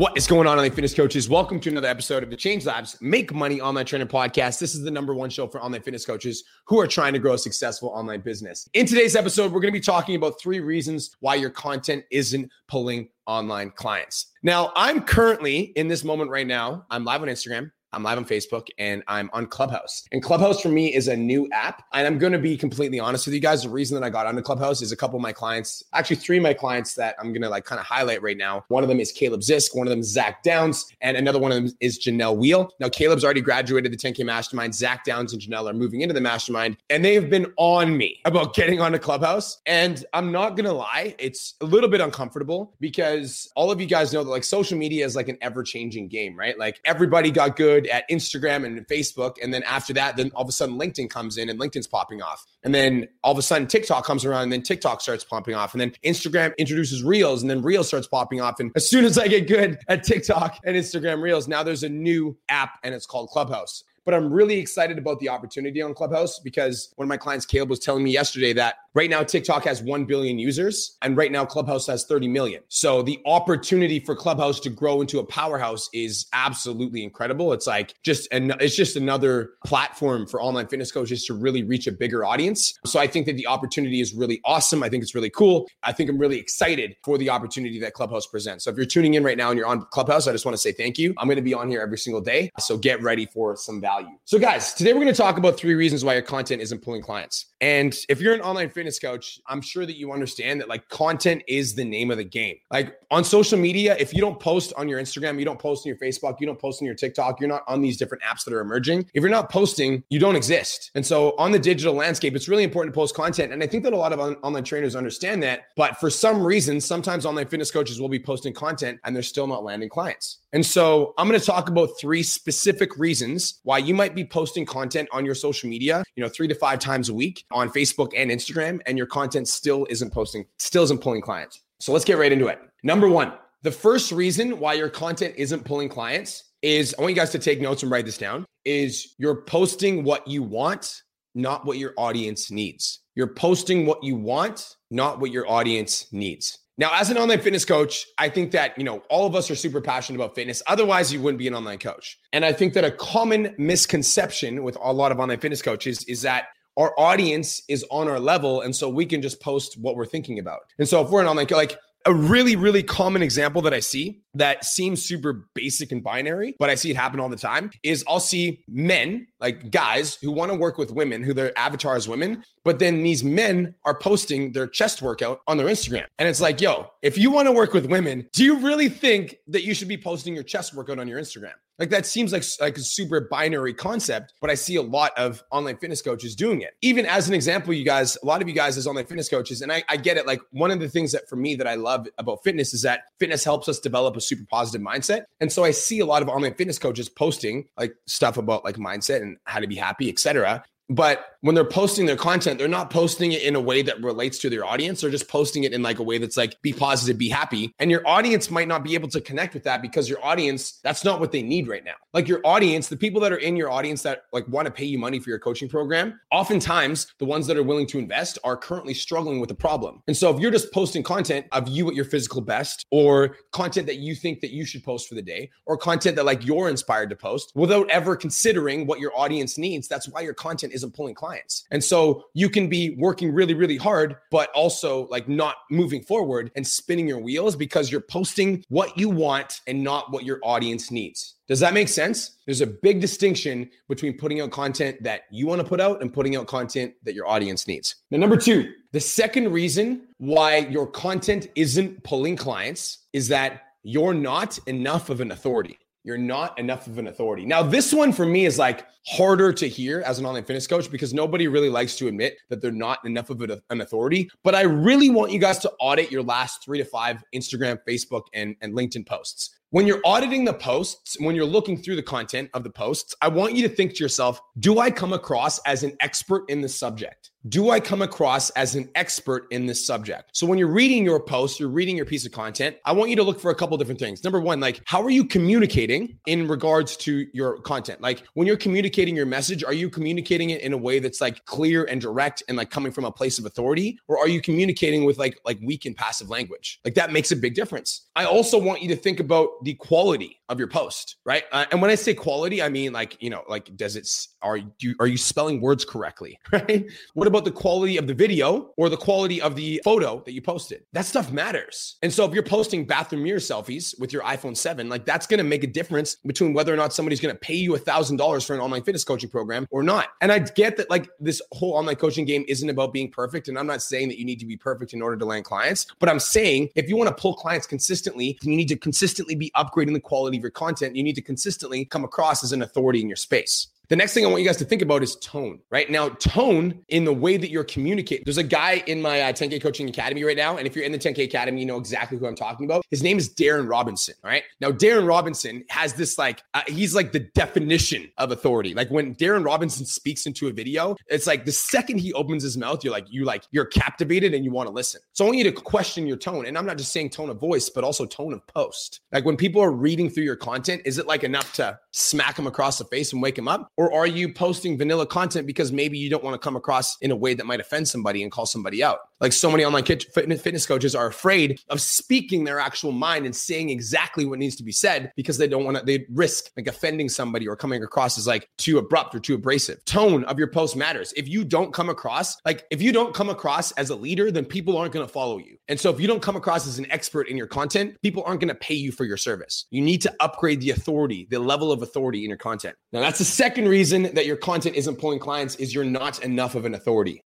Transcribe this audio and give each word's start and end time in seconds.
What 0.00 0.16
is 0.16 0.26
going 0.26 0.46
on, 0.46 0.56
online 0.56 0.70
fitness 0.70 0.94
coaches? 0.94 1.28
Welcome 1.28 1.60
to 1.60 1.68
another 1.68 1.88
episode 1.88 2.22
of 2.22 2.30
the 2.30 2.36
Change 2.36 2.64
Lives 2.64 2.96
Make 3.02 3.34
Money 3.34 3.60
Online 3.60 3.84
Trainer 3.84 4.06
Podcast. 4.06 4.58
This 4.58 4.74
is 4.74 4.80
the 4.80 4.90
number 4.90 5.12
one 5.14 5.28
show 5.28 5.46
for 5.46 5.60
online 5.60 5.82
fitness 5.82 6.06
coaches 6.06 6.42
who 6.66 6.80
are 6.80 6.86
trying 6.86 7.12
to 7.12 7.18
grow 7.18 7.34
a 7.34 7.38
successful 7.38 7.90
online 7.90 8.22
business. 8.22 8.66
In 8.72 8.86
today's 8.86 9.14
episode, 9.14 9.52
we're 9.52 9.60
going 9.60 9.74
to 9.74 9.78
be 9.78 9.84
talking 9.84 10.16
about 10.16 10.40
three 10.40 10.60
reasons 10.60 11.14
why 11.20 11.34
your 11.34 11.50
content 11.50 12.06
isn't 12.10 12.50
pulling 12.66 13.10
online 13.26 13.72
clients. 13.72 14.32
Now, 14.42 14.72
I'm 14.74 15.02
currently 15.02 15.64
in 15.76 15.86
this 15.86 16.02
moment 16.02 16.30
right 16.30 16.46
now, 16.46 16.86
I'm 16.90 17.04
live 17.04 17.20
on 17.20 17.28
Instagram. 17.28 17.70
I'm 17.92 18.04
live 18.04 18.18
on 18.18 18.24
Facebook 18.24 18.68
and 18.78 19.02
I'm 19.08 19.30
on 19.32 19.46
Clubhouse. 19.46 20.04
And 20.12 20.22
Clubhouse 20.22 20.60
for 20.60 20.68
me 20.68 20.94
is 20.94 21.08
a 21.08 21.16
new 21.16 21.48
app. 21.52 21.82
And 21.92 22.06
I'm 22.06 22.18
going 22.18 22.32
to 22.32 22.38
be 22.38 22.56
completely 22.56 23.00
honest 23.00 23.26
with 23.26 23.34
you 23.34 23.40
guys. 23.40 23.64
The 23.64 23.68
reason 23.68 23.98
that 24.00 24.06
I 24.06 24.10
got 24.10 24.26
onto 24.26 24.42
Clubhouse 24.42 24.80
is 24.80 24.92
a 24.92 24.96
couple 24.96 25.16
of 25.16 25.22
my 25.22 25.32
clients, 25.32 25.82
actually 25.92 26.16
three 26.16 26.36
of 26.36 26.44
my 26.44 26.54
clients 26.54 26.94
that 26.94 27.16
I'm 27.18 27.32
going 27.32 27.42
to 27.42 27.48
like 27.48 27.64
kind 27.64 27.80
of 27.80 27.86
highlight 27.86 28.22
right 28.22 28.36
now. 28.36 28.64
One 28.68 28.84
of 28.84 28.88
them 28.88 29.00
is 29.00 29.10
Caleb 29.10 29.40
Zisk, 29.40 29.74
one 29.74 29.88
of 29.88 29.90
them 29.90 30.00
is 30.00 30.12
Zach 30.12 30.44
Downs, 30.44 30.92
and 31.00 31.16
another 31.16 31.40
one 31.40 31.50
of 31.50 31.64
them 31.64 31.76
is 31.80 31.98
Janelle 31.98 32.36
Wheel. 32.36 32.72
Now, 32.78 32.88
Caleb's 32.88 33.24
already 33.24 33.40
graduated 33.40 33.92
the 33.92 33.96
10K 33.96 34.24
Mastermind. 34.24 34.72
Zach 34.74 35.04
Downs 35.04 35.32
and 35.32 35.42
Janelle 35.42 35.68
are 35.68 35.74
moving 35.74 36.02
into 36.02 36.14
the 36.14 36.20
Mastermind, 36.20 36.76
and 36.90 37.04
they 37.04 37.14
have 37.14 37.28
been 37.28 37.52
on 37.56 37.96
me 37.96 38.20
about 38.24 38.54
getting 38.54 38.80
onto 38.80 38.98
Clubhouse. 38.98 39.60
And 39.66 40.04
I'm 40.14 40.30
not 40.30 40.50
going 40.50 40.66
to 40.66 40.72
lie, 40.72 41.16
it's 41.18 41.54
a 41.60 41.64
little 41.64 41.90
bit 41.90 42.00
uncomfortable 42.00 42.72
because 42.78 43.50
all 43.56 43.72
of 43.72 43.80
you 43.80 43.86
guys 43.86 44.12
know 44.12 44.22
that 44.22 44.30
like 44.30 44.44
social 44.44 44.78
media 44.78 45.04
is 45.04 45.16
like 45.16 45.28
an 45.28 45.38
ever 45.40 45.64
changing 45.64 46.06
game, 46.06 46.38
right? 46.38 46.56
Like 46.56 46.80
everybody 46.84 47.32
got 47.32 47.56
good 47.56 47.79
good 47.80 47.90
at 47.90 48.08
Instagram 48.10 48.64
and 48.64 48.86
Facebook. 48.86 49.36
And 49.42 49.52
then 49.52 49.62
after 49.64 49.92
that, 49.94 50.16
then 50.16 50.30
all 50.34 50.42
of 50.42 50.48
a 50.48 50.52
sudden 50.52 50.78
LinkedIn 50.78 51.10
comes 51.10 51.36
in 51.36 51.48
and 51.48 51.58
LinkedIn's 51.58 51.86
popping 51.86 52.22
off. 52.22 52.44
And 52.62 52.74
then 52.74 53.08
all 53.22 53.32
of 53.32 53.38
a 53.38 53.42
sudden 53.42 53.66
TikTok 53.66 54.04
comes 54.04 54.24
around 54.24 54.44
and 54.44 54.52
then 54.52 54.62
TikTok 54.62 55.00
starts 55.00 55.24
popping 55.24 55.54
off. 55.54 55.74
And 55.74 55.80
then 55.80 55.92
Instagram 56.04 56.56
introduces 56.58 57.02
Reels 57.02 57.42
and 57.42 57.50
then 57.50 57.62
Reels 57.62 57.88
starts 57.88 58.06
popping 58.06 58.40
off. 58.40 58.60
And 58.60 58.72
as 58.74 58.88
soon 58.88 59.04
as 59.04 59.18
I 59.18 59.28
get 59.28 59.48
good 59.48 59.78
at 59.88 60.04
TikTok 60.04 60.58
and 60.64 60.76
Instagram 60.76 61.22
Reels, 61.22 61.48
now 61.48 61.62
there's 61.62 61.82
a 61.82 61.88
new 61.88 62.36
app 62.48 62.78
and 62.82 62.94
it's 62.94 63.06
called 63.06 63.28
Clubhouse. 63.30 63.84
But 64.04 64.14
I'm 64.14 64.32
really 64.32 64.58
excited 64.58 64.98
about 64.98 65.18
the 65.20 65.28
opportunity 65.28 65.82
on 65.82 65.94
Clubhouse 65.94 66.38
because 66.38 66.92
one 66.96 67.04
of 67.04 67.08
my 67.08 67.16
clients, 67.16 67.46
Caleb, 67.46 67.70
was 67.70 67.78
telling 67.78 68.02
me 68.02 68.10
yesterday 68.10 68.52
that 68.54 68.76
right 68.94 69.10
now 69.10 69.22
TikTok 69.22 69.64
has 69.64 69.82
1 69.82 70.04
billion 70.06 70.38
users 70.38 70.96
and 71.02 71.16
right 71.16 71.30
now 71.30 71.44
Clubhouse 71.44 71.86
has 71.86 72.04
30 72.04 72.28
million. 72.28 72.62
So 72.68 73.02
the 73.02 73.20
opportunity 73.26 74.00
for 74.00 74.16
Clubhouse 74.16 74.58
to 74.60 74.70
grow 74.70 75.00
into 75.00 75.18
a 75.18 75.24
powerhouse 75.24 75.88
is 75.92 76.26
absolutely 76.32 77.04
incredible. 77.04 77.52
It's 77.52 77.66
like 77.66 77.94
just 78.02 78.26
an, 78.32 78.54
it's 78.58 78.74
just 78.74 78.96
another 78.96 79.50
platform 79.64 80.26
for 80.26 80.40
online 80.42 80.66
fitness 80.66 80.90
coaches 80.90 81.24
to 81.26 81.34
really 81.34 81.62
reach 81.62 81.86
a 81.86 81.92
bigger 81.92 82.24
audience. 82.24 82.78
So 82.86 82.98
I 82.98 83.06
think 83.06 83.26
that 83.26 83.36
the 83.36 83.46
opportunity 83.46 84.00
is 84.00 84.14
really 84.14 84.40
awesome. 84.44 84.82
I 84.82 84.88
think 84.88 85.02
it's 85.02 85.14
really 85.14 85.30
cool. 85.30 85.68
I 85.82 85.92
think 85.92 86.10
I'm 86.10 86.18
really 86.18 86.38
excited 86.38 86.96
for 87.04 87.18
the 87.18 87.30
opportunity 87.30 87.78
that 87.80 87.92
Clubhouse 87.92 88.26
presents. 88.26 88.64
So 88.64 88.70
if 88.70 88.76
you're 88.76 88.86
tuning 88.86 89.14
in 89.14 89.22
right 89.22 89.36
now 89.36 89.50
and 89.50 89.58
you're 89.58 89.68
on 89.68 89.86
Clubhouse, 89.90 90.26
I 90.26 90.32
just 90.32 90.44
want 90.44 90.54
to 90.54 90.60
say 90.60 90.72
thank 90.72 90.98
you. 90.98 91.14
I'm 91.18 91.28
going 91.28 91.36
to 91.36 91.42
be 91.42 91.54
on 91.54 91.68
here 91.68 91.80
every 91.80 91.98
single 91.98 92.20
day. 92.20 92.50
So 92.58 92.76
get 92.76 93.02
ready 93.02 93.26
for 93.26 93.56
some 93.56 93.80
value 93.80 93.99
value. 94.00 94.16
So, 94.24 94.38
guys, 94.38 94.74
today 94.74 94.92
we're 94.92 95.00
going 95.00 95.12
to 95.12 95.20
talk 95.20 95.38
about 95.38 95.58
three 95.58 95.74
reasons 95.74 96.04
why 96.04 96.14
your 96.14 96.22
content 96.22 96.62
isn't 96.62 96.82
pulling 96.82 97.02
clients. 97.02 97.46
And 97.60 97.94
if 98.08 98.20
you're 98.20 98.34
an 98.34 98.40
online 98.40 98.70
fitness 98.70 98.98
coach, 98.98 99.40
I'm 99.46 99.60
sure 99.60 99.84
that 99.84 99.96
you 99.96 100.12
understand 100.12 100.60
that 100.60 100.68
like 100.68 100.88
content 100.88 101.42
is 101.48 101.74
the 101.74 101.84
name 101.84 102.10
of 102.10 102.16
the 102.16 102.24
game. 102.24 102.56
Like 102.70 102.96
on 103.10 103.24
social 103.24 103.58
media, 103.58 103.96
if 103.98 104.14
you 104.14 104.20
don't 104.20 104.38
post 104.38 104.72
on 104.76 104.88
your 104.88 105.00
Instagram, 105.00 105.38
you 105.38 105.44
don't 105.44 105.58
post 105.58 105.84
on 105.84 105.88
your 105.88 105.98
Facebook, 105.98 106.36
you 106.40 106.46
don't 106.46 106.58
post 106.58 106.80
on 106.80 106.86
your 106.86 106.94
TikTok, 106.94 107.40
you're 107.40 107.48
not 107.48 107.62
on 107.66 107.82
these 107.82 107.96
different 107.96 108.22
apps 108.22 108.44
that 108.44 108.54
are 108.54 108.60
emerging. 108.60 109.06
If 109.14 109.22
you're 109.22 109.30
not 109.30 109.50
posting, 109.50 110.04
you 110.08 110.18
don't 110.18 110.36
exist. 110.36 110.90
And 110.94 111.04
so 111.04 111.34
on 111.38 111.52
the 111.52 111.58
digital 111.58 111.94
landscape, 111.94 112.34
it's 112.34 112.48
really 112.48 112.64
important 112.64 112.94
to 112.94 112.98
post 112.98 113.14
content. 113.14 113.52
And 113.52 113.62
I 113.62 113.66
think 113.66 113.84
that 113.84 113.92
a 113.92 113.96
lot 113.96 114.12
of 114.12 114.20
on- 114.20 114.36
online 114.36 114.64
trainers 114.64 114.96
understand 114.96 115.42
that. 115.42 115.64
But 115.76 115.98
for 115.98 116.08
some 116.08 116.42
reason, 116.42 116.80
sometimes 116.80 117.26
online 117.26 117.48
fitness 117.48 117.70
coaches 117.70 118.00
will 118.00 118.08
be 118.08 118.20
posting 118.20 118.54
content 118.54 119.00
and 119.04 119.14
they're 119.14 119.22
still 119.22 119.46
not 119.46 119.64
landing 119.64 119.88
clients. 119.88 120.38
And 120.52 120.64
so 120.64 121.14
I'm 121.16 121.28
going 121.28 121.38
to 121.38 121.46
talk 121.46 121.68
about 121.68 121.90
three 122.00 122.22
specific 122.22 122.96
reasons 122.96 123.60
why 123.62 123.78
you 123.86 123.94
might 123.94 124.14
be 124.14 124.24
posting 124.24 124.64
content 124.64 125.08
on 125.12 125.24
your 125.24 125.34
social 125.34 125.68
media, 125.68 126.02
you 126.16 126.22
know, 126.22 126.28
three 126.28 126.48
to 126.48 126.54
five 126.54 126.78
times 126.78 127.08
a 127.08 127.14
week 127.14 127.44
on 127.50 127.70
Facebook 127.70 128.12
and 128.16 128.30
Instagram, 128.30 128.80
and 128.86 128.96
your 128.96 129.06
content 129.06 129.48
still 129.48 129.86
isn't 129.90 130.12
posting, 130.12 130.44
still 130.58 130.82
isn't 130.84 131.00
pulling 131.00 131.20
clients. 131.20 131.62
So 131.80 131.92
let's 131.92 132.04
get 132.04 132.18
right 132.18 132.32
into 132.32 132.46
it. 132.48 132.60
Number 132.82 133.08
one, 133.08 133.32
the 133.62 133.70
first 133.70 134.12
reason 134.12 134.58
why 134.58 134.74
your 134.74 134.88
content 134.88 135.34
isn't 135.36 135.64
pulling 135.64 135.88
clients 135.88 136.44
is 136.62 136.94
I 136.98 137.02
want 137.02 137.12
you 137.12 137.16
guys 137.16 137.30
to 137.30 137.38
take 137.38 137.60
notes 137.60 137.82
and 137.82 137.90
write 137.90 138.06
this 138.06 138.18
down 138.18 138.44
is 138.64 139.14
you're 139.18 139.42
posting 139.42 140.04
what 140.04 140.26
you 140.26 140.42
want, 140.42 141.02
not 141.34 141.64
what 141.64 141.78
your 141.78 141.94
audience 141.96 142.50
needs. 142.50 143.00
You're 143.14 143.34
posting 143.34 143.86
what 143.86 144.02
you 144.02 144.16
want, 144.16 144.76
not 144.90 145.20
what 145.20 145.30
your 145.30 145.50
audience 145.50 146.06
needs. 146.12 146.58
Now, 146.80 146.92
as 146.94 147.10
an 147.10 147.18
online 147.18 147.40
fitness 147.40 147.66
coach, 147.66 148.06
I 148.16 148.30
think 148.30 148.52
that, 148.52 148.76
you 148.78 148.84
know, 148.84 149.02
all 149.10 149.26
of 149.26 149.34
us 149.36 149.50
are 149.50 149.54
super 149.54 149.82
passionate 149.82 150.16
about 150.16 150.34
fitness. 150.34 150.62
Otherwise, 150.66 151.12
you 151.12 151.20
wouldn't 151.20 151.38
be 151.38 151.46
an 151.46 151.52
online 151.52 151.78
coach. 151.78 152.18
And 152.32 152.42
I 152.42 152.54
think 152.54 152.72
that 152.72 152.84
a 152.84 152.90
common 152.90 153.54
misconception 153.58 154.62
with 154.62 154.78
a 154.80 154.90
lot 154.90 155.12
of 155.12 155.20
online 155.20 155.40
fitness 155.40 155.60
coaches 155.60 156.02
is 156.04 156.22
that 156.22 156.46
our 156.78 156.98
audience 156.98 157.60
is 157.68 157.84
on 157.90 158.08
our 158.08 158.18
level. 158.18 158.62
And 158.62 158.74
so 158.74 158.88
we 158.88 159.04
can 159.04 159.20
just 159.20 159.42
post 159.42 159.76
what 159.78 159.94
we're 159.94 160.06
thinking 160.06 160.38
about. 160.38 160.60
And 160.78 160.88
so 160.88 161.04
if 161.04 161.10
we're 161.10 161.20
an 161.20 161.26
online, 161.26 161.48
like 161.50 161.78
a 162.06 162.14
really, 162.14 162.56
really 162.56 162.82
common 162.82 163.20
example 163.20 163.60
that 163.60 163.74
I 163.74 163.80
see 163.80 164.22
that 164.34 164.64
seems 164.64 165.04
super 165.04 165.48
basic 165.54 165.92
and 165.92 166.02
binary, 166.02 166.54
but 166.58 166.70
I 166.70 166.74
see 166.74 166.90
it 166.90 166.96
happen 166.96 167.20
all 167.20 167.28
the 167.28 167.36
time 167.36 167.70
is 167.82 168.04
I'll 168.06 168.20
see 168.20 168.64
men, 168.68 169.26
like 169.40 169.70
guys 169.70 170.16
who 170.16 170.30
want 170.30 170.52
to 170.52 170.58
work 170.58 170.78
with 170.78 170.90
women, 170.92 171.22
who 171.22 171.34
their 171.34 171.56
avatar 171.58 171.96
is 171.96 172.08
women, 172.08 172.44
but 172.64 172.78
then 172.78 173.02
these 173.02 173.24
men 173.24 173.74
are 173.84 173.98
posting 173.98 174.52
their 174.52 174.66
chest 174.66 175.02
workout 175.02 175.40
on 175.46 175.56
their 175.56 175.66
Instagram. 175.66 176.06
And 176.18 176.28
it's 176.28 176.40
like, 176.40 176.60
yo, 176.60 176.90
if 177.02 177.16
you 177.18 177.30
want 177.30 177.48
to 177.48 177.52
work 177.52 177.72
with 177.72 177.86
women, 177.86 178.28
do 178.32 178.44
you 178.44 178.58
really 178.58 178.88
think 178.88 179.36
that 179.48 179.64
you 179.64 179.74
should 179.74 179.88
be 179.88 179.96
posting 179.96 180.34
your 180.34 180.44
chest 180.44 180.74
workout 180.74 180.98
on 180.98 181.08
your 181.08 181.20
Instagram? 181.20 181.54
Like 181.80 181.88
that 181.90 182.04
seems 182.04 182.30
like, 182.30 182.44
like 182.60 182.76
a 182.76 182.82
super 182.82 183.22
binary 183.22 183.72
concept, 183.72 184.34
but 184.42 184.50
I 184.50 184.54
see 184.54 184.76
a 184.76 184.82
lot 184.82 185.12
of 185.16 185.42
online 185.50 185.78
fitness 185.78 186.02
coaches 186.02 186.36
doing 186.36 186.60
it. 186.60 186.74
Even 186.82 187.06
as 187.06 187.26
an 187.26 187.32
example, 187.32 187.72
you 187.72 187.86
guys, 187.86 188.18
a 188.22 188.26
lot 188.26 188.42
of 188.42 188.48
you 188.48 188.54
guys 188.54 188.76
as 188.76 188.86
online 188.86 189.06
fitness 189.06 189.30
coaches, 189.30 189.62
and 189.62 189.72
I, 189.72 189.82
I 189.88 189.96
get 189.96 190.18
it. 190.18 190.26
Like 190.26 190.42
one 190.50 190.70
of 190.70 190.78
the 190.78 190.90
things 190.90 191.12
that 191.12 191.26
for 191.26 191.36
me 191.36 191.54
that 191.54 191.66
I 191.66 191.76
love 191.76 192.06
about 192.18 192.44
fitness 192.44 192.74
is 192.74 192.82
that 192.82 193.04
fitness 193.18 193.44
helps 193.44 193.66
us 193.66 193.78
develop 193.78 194.14
a 194.20 194.22
super 194.22 194.44
positive 194.50 194.86
mindset. 194.86 195.22
And 195.40 195.50
so 195.50 195.64
I 195.64 195.70
see 195.70 196.00
a 196.00 196.06
lot 196.06 196.22
of 196.22 196.28
online 196.28 196.54
fitness 196.54 196.78
coaches 196.78 197.08
posting 197.08 197.66
like 197.76 197.94
stuff 198.06 198.36
about 198.36 198.64
like 198.64 198.76
mindset 198.76 199.22
and 199.22 199.36
how 199.44 199.58
to 199.60 199.66
be 199.66 199.76
happy, 199.76 200.08
etc. 200.08 200.62
But 200.90 201.24
when 201.42 201.54
they're 201.54 201.64
posting 201.64 202.04
their 202.04 202.16
content, 202.16 202.58
they're 202.58 202.68
not 202.68 202.90
posting 202.90 203.32
it 203.32 203.42
in 203.42 203.54
a 203.56 203.60
way 203.60 203.80
that 203.82 204.02
relates 204.02 204.38
to 204.40 204.50
their 204.50 204.64
audience. 204.64 205.00
They're 205.00 205.10
just 205.10 205.28
posting 205.28 205.64
it 205.64 205.72
in 205.72 205.82
like 205.82 205.98
a 205.98 206.02
way 206.02 206.18
that's 206.18 206.36
like, 206.36 206.60
be 206.60 206.72
positive, 206.72 207.16
be 207.16 207.28
happy. 207.28 207.72
And 207.78 207.90
your 207.90 208.06
audience 208.06 208.50
might 208.50 208.68
not 208.68 208.84
be 208.84 208.94
able 208.94 209.08
to 209.08 209.20
connect 209.20 209.54
with 209.54 209.64
that 209.64 209.80
because 209.80 210.08
your 210.08 210.22
audience, 210.24 210.80
that's 210.82 211.04
not 211.04 211.20
what 211.20 211.32
they 211.32 211.42
need 211.42 211.68
right 211.68 211.84
now. 211.84 211.94
Like 212.12 212.28
your 212.28 212.40
audience, 212.44 212.88
the 212.88 212.96
people 212.96 213.20
that 213.22 213.32
are 213.32 213.38
in 213.38 213.56
your 213.56 213.70
audience 213.70 214.02
that 214.02 214.24
like 214.32 214.46
want 214.48 214.66
to 214.66 214.72
pay 214.72 214.84
you 214.84 214.98
money 214.98 215.18
for 215.20 215.30
your 215.30 215.38
coaching 215.38 215.68
program, 215.68 216.20
oftentimes 216.30 217.14
the 217.18 217.24
ones 217.24 217.46
that 217.46 217.56
are 217.56 217.62
willing 217.62 217.86
to 217.86 217.98
invest 217.98 218.38
are 218.44 218.56
currently 218.56 218.92
struggling 218.92 219.40
with 219.40 219.50
a 219.50 219.54
problem. 219.54 220.02
And 220.08 220.16
so 220.16 220.34
if 220.34 220.40
you're 220.40 220.50
just 220.50 220.72
posting 220.72 221.02
content 221.02 221.46
of 221.52 221.68
you 221.68 221.88
at 221.88 221.94
your 221.94 222.04
physical 222.04 222.42
best 222.42 222.84
or 222.90 223.36
content 223.52 223.86
that 223.86 223.96
you 223.96 224.14
think 224.14 224.40
that 224.40 224.50
you 224.50 224.66
should 224.66 224.84
post 224.84 225.08
for 225.08 225.14
the 225.14 225.22
day 225.22 225.50
or 225.64 225.76
content 225.76 226.16
that 226.16 226.26
like 226.26 226.44
you're 226.44 226.68
inspired 226.68 227.10
to 227.10 227.16
post 227.16 227.52
without 227.54 227.88
ever 227.90 228.16
considering 228.16 228.86
what 228.86 229.00
your 229.00 229.16
audience 229.16 229.56
needs, 229.56 229.88
that's 229.88 230.08
why 230.08 230.20
your 230.20 230.34
content 230.34 230.72
is 230.74 230.79
isn't 230.80 230.94
pulling 230.94 231.14
clients. 231.14 231.64
And 231.70 231.82
so 231.82 232.24
you 232.34 232.48
can 232.48 232.68
be 232.68 232.96
working 232.98 233.32
really, 233.32 233.54
really 233.54 233.76
hard, 233.76 234.16
but 234.30 234.50
also 234.54 235.06
like 235.08 235.28
not 235.28 235.56
moving 235.70 236.02
forward 236.02 236.50
and 236.56 236.66
spinning 236.66 237.06
your 237.06 237.20
wheels 237.20 237.54
because 237.54 237.92
you're 237.92 238.00
posting 238.00 238.64
what 238.68 238.96
you 238.98 239.08
want 239.08 239.60
and 239.66 239.84
not 239.84 240.10
what 240.10 240.24
your 240.24 240.40
audience 240.42 240.90
needs. 240.90 241.36
Does 241.48 241.60
that 241.60 241.74
make 241.74 241.88
sense? 241.88 242.38
There's 242.46 242.60
a 242.60 242.66
big 242.66 243.00
distinction 243.00 243.68
between 243.88 244.16
putting 244.16 244.40
out 244.40 244.52
content 244.52 245.02
that 245.02 245.22
you 245.30 245.46
want 245.46 245.60
to 245.60 245.66
put 245.66 245.80
out 245.80 246.00
and 246.00 246.12
putting 246.12 246.36
out 246.36 246.46
content 246.46 246.94
that 247.02 247.14
your 247.14 247.26
audience 247.26 247.66
needs. 247.66 247.96
Now, 248.10 248.18
number 248.18 248.36
two, 248.36 248.72
the 248.92 249.00
second 249.00 249.52
reason 249.52 250.08
why 250.18 250.58
your 250.58 250.86
content 250.86 251.48
isn't 251.56 252.02
pulling 252.04 252.36
clients 252.36 253.06
is 253.12 253.28
that 253.28 253.62
you're 253.82 254.14
not 254.14 254.58
enough 254.66 255.10
of 255.10 255.20
an 255.20 255.32
authority. 255.32 255.78
You're 256.02 256.18
not 256.18 256.58
enough 256.58 256.86
of 256.86 256.96
an 256.98 257.08
authority. 257.08 257.44
Now, 257.44 257.62
this 257.62 257.92
one 257.92 258.12
for 258.12 258.24
me 258.24 258.46
is 258.46 258.58
like 258.58 258.86
harder 259.06 259.52
to 259.52 259.68
hear 259.68 260.02
as 260.06 260.18
an 260.18 260.26
online 260.26 260.44
fitness 260.44 260.66
coach 260.66 260.90
because 260.90 261.12
nobody 261.12 261.46
really 261.46 261.68
likes 261.68 261.96
to 261.96 262.08
admit 262.08 262.38
that 262.48 262.62
they're 262.62 262.70
not 262.70 263.04
enough 263.04 263.28
of 263.28 263.40
an 263.42 263.80
authority. 263.80 264.30
But 264.42 264.54
I 264.54 264.62
really 264.62 265.10
want 265.10 265.30
you 265.30 265.38
guys 265.38 265.58
to 265.58 265.72
audit 265.78 266.10
your 266.10 266.22
last 266.22 266.64
three 266.64 266.78
to 266.78 266.84
five 266.84 267.22
Instagram, 267.34 267.78
Facebook, 267.86 268.22
and, 268.32 268.56
and 268.62 268.72
LinkedIn 268.74 269.06
posts. 269.06 269.56
when 269.70 269.86
you're 269.86 270.00
auditing 270.04 270.44
the 270.44 270.52
posts, 270.52 271.16
when 271.20 271.36
you're 271.36 271.44
looking 271.44 271.76
through 271.76 271.96
the 271.96 272.02
content 272.02 272.50
of 272.54 272.64
the 272.64 272.70
posts, 272.70 273.14
I 273.22 273.28
want 273.28 273.54
you 273.54 273.66
to 273.68 273.74
think 273.74 273.94
to 273.94 274.04
yourself, 274.04 274.40
do 274.58 274.80
I 274.80 274.90
come 274.90 275.12
across 275.12 275.58
as 275.60 275.84
an 275.84 275.96
expert 276.00 276.44
in 276.48 276.60
the 276.60 276.68
subject? 276.68 277.29
Do 277.48 277.70
I 277.70 277.80
come 277.80 278.02
across 278.02 278.50
as 278.50 278.74
an 278.74 278.90
expert 278.94 279.46
in 279.50 279.64
this 279.64 279.86
subject? 279.86 280.36
So 280.36 280.46
when 280.46 280.58
you're 280.58 280.68
reading 280.68 281.06
your 281.06 281.18
post, 281.18 281.58
you're 281.58 281.70
reading 281.70 281.96
your 281.96 282.04
piece 282.04 282.26
of 282.26 282.32
content, 282.32 282.76
I 282.84 282.92
want 282.92 283.08
you 283.08 283.16
to 283.16 283.22
look 283.22 283.40
for 283.40 283.50
a 283.50 283.54
couple 283.54 283.78
different 283.78 283.98
things. 283.98 284.22
Number 284.22 284.38
one, 284.38 284.60
like 284.60 284.82
how 284.84 285.02
are 285.02 285.08
you 285.08 285.24
communicating 285.24 286.18
in 286.26 286.46
regards 286.46 286.98
to 286.98 287.26
your 287.32 287.58
content? 287.62 288.02
Like 288.02 288.24
when 288.34 288.46
you're 288.46 288.58
communicating 288.58 289.16
your 289.16 289.24
message, 289.24 289.64
are 289.64 289.72
you 289.72 289.88
communicating 289.88 290.50
it 290.50 290.60
in 290.60 290.74
a 290.74 290.76
way 290.76 290.98
that's 290.98 291.22
like 291.22 291.42
clear 291.46 291.84
and 291.84 291.98
direct 291.98 292.42
and 292.46 292.58
like 292.58 292.68
coming 292.68 292.92
from 292.92 293.06
a 293.06 293.12
place 293.12 293.38
of 293.38 293.46
authority? 293.46 293.98
Or 294.06 294.18
are 294.18 294.28
you 294.28 294.42
communicating 294.42 295.04
with 295.04 295.16
like 295.16 295.40
like 295.46 295.58
weak 295.62 295.86
and 295.86 295.96
passive 295.96 296.28
language? 296.28 296.78
Like 296.84 296.92
that 296.96 297.10
makes 297.10 297.32
a 297.32 297.36
big 297.36 297.54
difference. 297.54 298.06
I 298.16 298.26
also 298.26 298.58
want 298.58 298.82
you 298.82 298.88
to 298.88 298.96
think 298.96 299.18
about 299.18 299.48
the 299.64 299.72
quality 299.76 300.38
of 300.50 300.58
your 300.58 300.68
post, 300.68 301.16
right? 301.24 301.44
Uh, 301.52 301.64
and 301.70 301.80
when 301.80 301.90
I 301.90 301.94
say 301.94 302.12
quality, 302.12 302.60
I 302.60 302.68
mean 302.68 302.92
like, 302.92 303.16
you 303.22 303.30
know, 303.30 303.44
like 303.48 303.74
does 303.76 303.96
it 303.96 304.06
are 304.42 304.58
you 304.78 304.94
are 305.00 305.06
you 305.06 305.16
spelling 305.16 305.62
words 305.62 305.86
correctly, 305.86 306.38
right? 306.52 306.84
What 307.14 307.29
about 307.30 307.44
the 307.44 307.50
quality 307.50 307.96
of 307.96 308.06
the 308.06 308.14
video 308.14 308.72
or 308.76 308.88
the 308.88 308.96
quality 308.96 309.40
of 309.40 309.56
the 309.56 309.80
photo 309.84 310.22
that 310.24 310.32
you 310.32 310.42
posted? 310.42 310.82
That 310.92 311.06
stuff 311.06 311.32
matters. 311.32 311.96
And 312.02 312.12
so 312.12 312.24
if 312.24 312.34
you're 312.34 312.42
posting 312.42 312.84
bathroom 312.84 313.22
mirror 313.22 313.38
selfies 313.38 313.98
with 313.98 314.12
your 314.12 314.22
iPhone 314.22 314.56
7, 314.56 314.88
like 314.88 315.04
that's 315.04 315.26
going 315.26 315.38
to 315.38 315.44
make 315.44 315.64
a 315.64 315.66
difference 315.66 316.16
between 316.26 316.52
whether 316.52 316.72
or 316.72 316.76
not 316.76 316.92
somebody's 316.92 317.20
going 317.20 317.34
to 317.34 317.38
pay 317.38 317.54
you 317.54 317.74
a 317.74 317.78
$1000 317.78 318.46
for 318.46 318.54
an 318.54 318.60
online 318.60 318.82
fitness 318.82 319.04
coaching 319.04 319.30
program 319.30 319.66
or 319.70 319.82
not. 319.82 320.08
And 320.20 320.30
I 320.30 320.40
get 320.40 320.76
that 320.76 320.90
like 320.90 321.08
this 321.18 321.40
whole 321.52 321.72
online 321.72 321.96
coaching 321.96 322.24
game 322.24 322.44
isn't 322.48 322.68
about 322.68 322.92
being 322.92 323.10
perfect 323.10 323.48
and 323.48 323.58
I'm 323.58 323.66
not 323.66 323.82
saying 323.82 324.08
that 324.08 324.18
you 324.18 324.24
need 324.24 324.40
to 324.40 324.46
be 324.46 324.56
perfect 324.56 324.92
in 324.92 325.02
order 325.02 325.16
to 325.16 325.24
land 325.24 325.44
clients, 325.44 325.86
but 325.98 326.08
I'm 326.08 326.20
saying 326.20 326.70
if 326.74 326.88
you 326.88 326.96
want 326.96 327.08
to 327.08 327.20
pull 327.20 327.34
clients 327.34 327.66
consistently, 327.66 328.38
you 328.42 328.56
need 328.56 328.68
to 328.68 328.76
consistently 328.76 329.34
be 329.34 329.50
upgrading 329.56 329.94
the 329.94 330.00
quality 330.00 330.36
of 330.36 330.42
your 330.42 330.50
content. 330.50 330.96
You 330.96 331.02
need 331.02 331.16
to 331.16 331.22
consistently 331.22 331.84
come 331.84 332.04
across 332.04 332.42
as 332.44 332.52
an 332.52 332.62
authority 332.62 333.00
in 333.00 333.08
your 333.08 333.16
space. 333.16 333.68
The 333.90 333.96
next 333.96 334.14
thing 334.14 334.24
I 334.24 334.28
want 334.28 334.40
you 334.40 334.46
guys 334.46 334.56
to 334.58 334.64
think 334.64 334.82
about 334.82 335.02
is 335.02 335.16
tone, 335.16 335.58
right? 335.68 335.90
Now, 335.90 336.10
tone 336.10 336.80
in 336.90 337.04
the 337.04 337.12
way 337.12 337.36
that 337.36 337.50
you're 337.50 337.64
communicating. 337.64 338.22
There's 338.24 338.38
a 338.38 338.44
guy 338.44 338.84
in 338.86 339.02
my 339.02 339.20
uh, 339.20 339.32
10K 339.32 339.60
Coaching 339.60 339.88
Academy 339.88 340.22
right 340.22 340.36
now. 340.36 340.58
And 340.58 340.64
if 340.64 340.76
you're 340.76 340.84
in 340.84 340.92
the 340.92 340.98
10K 340.98 341.24
Academy, 341.24 341.58
you 341.58 341.66
know 341.66 341.76
exactly 341.76 342.16
who 342.16 342.28
I'm 342.28 342.36
talking 342.36 342.66
about. 342.66 342.84
His 342.92 343.02
name 343.02 343.18
is 343.18 343.34
Darren 343.34 343.68
Robinson, 343.68 344.14
right? 344.22 344.44
Now, 344.60 344.70
Darren 344.70 345.08
Robinson 345.08 345.64
has 345.70 345.94
this 345.94 346.18
like, 346.18 346.40
uh, 346.54 346.62
he's 346.68 346.94
like 346.94 347.10
the 347.10 347.18
definition 347.34 348.08
of 348.16 348.30
authority. 348.30 348.74
Like 348.74 348.92
when 348.92 349.12
Darren 349.16 349.44
Robinson 349.44 349.84
speaks 349.84 350.24
into 350.24 350.46
a 350.46 350.52
video, 350.52 350.94
it's 351.08 351.26
like 351.26 351.44
the 351.44 351.50
second 351.50 351.98
he 351.98 352.12
opens 352.12 352.44
his 352.44 352.56
mouth, 352.56 352.84
you're 352.84 352.92
like, 352.92 353.06
you 353.10 353.24
like, 353.24 353.42
you're 353.50 353.66
captivated 353.66 354.34
and 354.34 354.44
you 354.44 354.52
want 354.52 354.68
to 354.68 354.72
listen. 354.72 355.00
So 355.14 355.24
I 355.24 355.26
want 355.26 355.38
you 355.38 355.44
to 355.44 355.52
question 355.52 356.06
your 356.06 356.16
tone. 356.16 356.46
And 356.46 356.56
I'm 356.56 356.64
not 356.64 356.78
just 356.78 356.92
saying 356.92 357.10
tone 357.10 357.28
of 357.28 357.40
voice, 357.40 357.68
but 357.68 357.82
also 357.82 358.06
tone 358.06 358.34
of 358.34 358.46
post. 358.46 359.00
Like 359.10 359.24
when 359.24 359.36
people 359.36 359.60
are 359.60 359.72
reading 359.72 360.08
through 360.08 360.22
your 360.22 360.36
content, 360.36 360.82
is 360.84 360.98
it 360.98 361.08
like 361.08 361.24
enough 361.24 361.52
to 361.54 361.76
smack 361.92 362.36
them 362.36 362.46
across 362.46 362.78
the 362.78 362.84
face 362.84 363.12
and 363.12 363.22
wake 363.22 363.36
them 363.36 363.48
up? 363.48 363.70
Or 363.76 363.92
are 363.92 364.06
you 364.06 364.32
posting 364.32 364.78
vanilla 364.78 365.06
content 365.06 365.46
because 365.46 365.72
maybe 365.72 365.98
you 365.98 366.10
don't 366.10 366.24
want 366.24 366.34
to 366.34 366.44
come 366.44 366.56
across 366.56 366.96
in 366.98 367.10
a 367.10 367.16
way 367.16 367.34
that 367.34 367.46
might 367.46 367.60
offend 367.60 367.88
somebody 367.88 368.22
and 368.22 368.32
call 368.32 368.46
somebody 368.46 368.82
out? 368.82 368.98
Like 369.20 369.32
so 369.34 369.50
many 369.50 369.64
online 369.64 369.84
fitness 369.84 370.66
coaches 370.66 370.94
are 370.94 371.06
afraid 371.06 371.60
of 371.68 371.80
speaking 371.80 372.44
their 372.44 372.58
actual 372.58 372.90
mind 372.90 373.26
and 373.26 373.36
saying 373.36 373.68
exactly 373.68 374.24
what 374.24 374.38
needs 374.38 374.56
to 374.56 374.62
be 374.62 374.72
said 374.72 375.12
because 375.14 375.36
they 375.36 375.46
don't 375.46 375.64
want 375.64 375.76
to, 375.76 375.84
they 375.84 376.06
risk 376.10 376.50
like 376.56 376.66
offending 376.66 377.08
somebody 377.08 377.46
or 377.46 377.54
coming 377.54 377.82
across 377.82 378.16
as 378.16 378.26
like 378.26 378.48
too 378.56 378.78
abrupt 378.78 379.14
or 379.14 379.20
too 379.20 379.34
abrasive. 379.34 379.84
Tone 379.84 380.24
of 380.24 380.38
your 380.38 380.48
post 380.48 380.74
matters. 380.74 381.12
If 381.16 381.28
you 381.28 381.44
don't 381.44 381.74
come 381.74 381.90
across, 381.90 382.36
like 382.46 382.64
if 382.70 382.80
you 382.80 382.92
don't 382.92 383.14
come 383.14 383.28
across 383.28 383.72
as 383.72 383.90
a 383.90 383.94
leader, 383.94 384.30
then 384.30 384.46
people 384.46 384.78
aren't 384.78 384.92
going 384.92 385.06
to 385.06 385.12
follow 385.12 385.36
you. 385.36 385.58
And 385.68 385.78
so 385.78 385.90
if 385.90 386.00
you 386.00 386.06
don't 386.06 386.22
come 386.22 386.36
across 386.36 386.66
as 386.66 386.78
an 386.78 386.90
expert 386.90 387.28
in 387.28 387.36
your 387.36 387.46
content, 387.46 388.00
people 388.02 388.22
aren't 388.24 388.40
going 388.40 388.48
to 388.48 388.54
pay 388.54 388.74
you 388.74 388.90
for 388.90 389.04
your 389.04 389.18
service. 389.18 389.66
You 389.70 389.82
need 389.82 390.00
to 390.02 390.14
upgrade 390.20 390.62
the 390.62 390.70
authority, 390.70 391.26
the 391.30 391.38
level 391.38 391.72
of 391.80 391.88
authority 391.88 392.24
in 392.24 392.28
your 392.28 392.38
content. 392.38 392.76
Now, 392.92 393.00
that's 393.00 393.18
the 393.18 393.24
second 393.24 393.68
reason 393.68 394.14
that 394.14 394.26
your 394.26 394.36
content 394.36 394.76
isn't 394.76 394.96
pulling 394.96 395.18
clients 395.18 395.56
is 395.56 395.74
you're 395.74 395.84
not 395.84 396.22
enough 396.22 396.54
of 396.54 396.64
an 396.64 396.74
authority. 396.74 397.22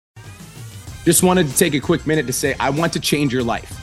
Just 1.05 1.23
wanted 1.23 1.47
to 1.47 1.57
take 1.57 1.73
a 1.73 1.79
quick 1.79 2.07
minute 2.07 2.27
to 2.27 2.33
say 2.33 2.55
I 2.59 2.69
want 2.69 2.93
to 2.93 2.99
change 2.99 3.33
your 3.33 3.43
life. 3.43 3.82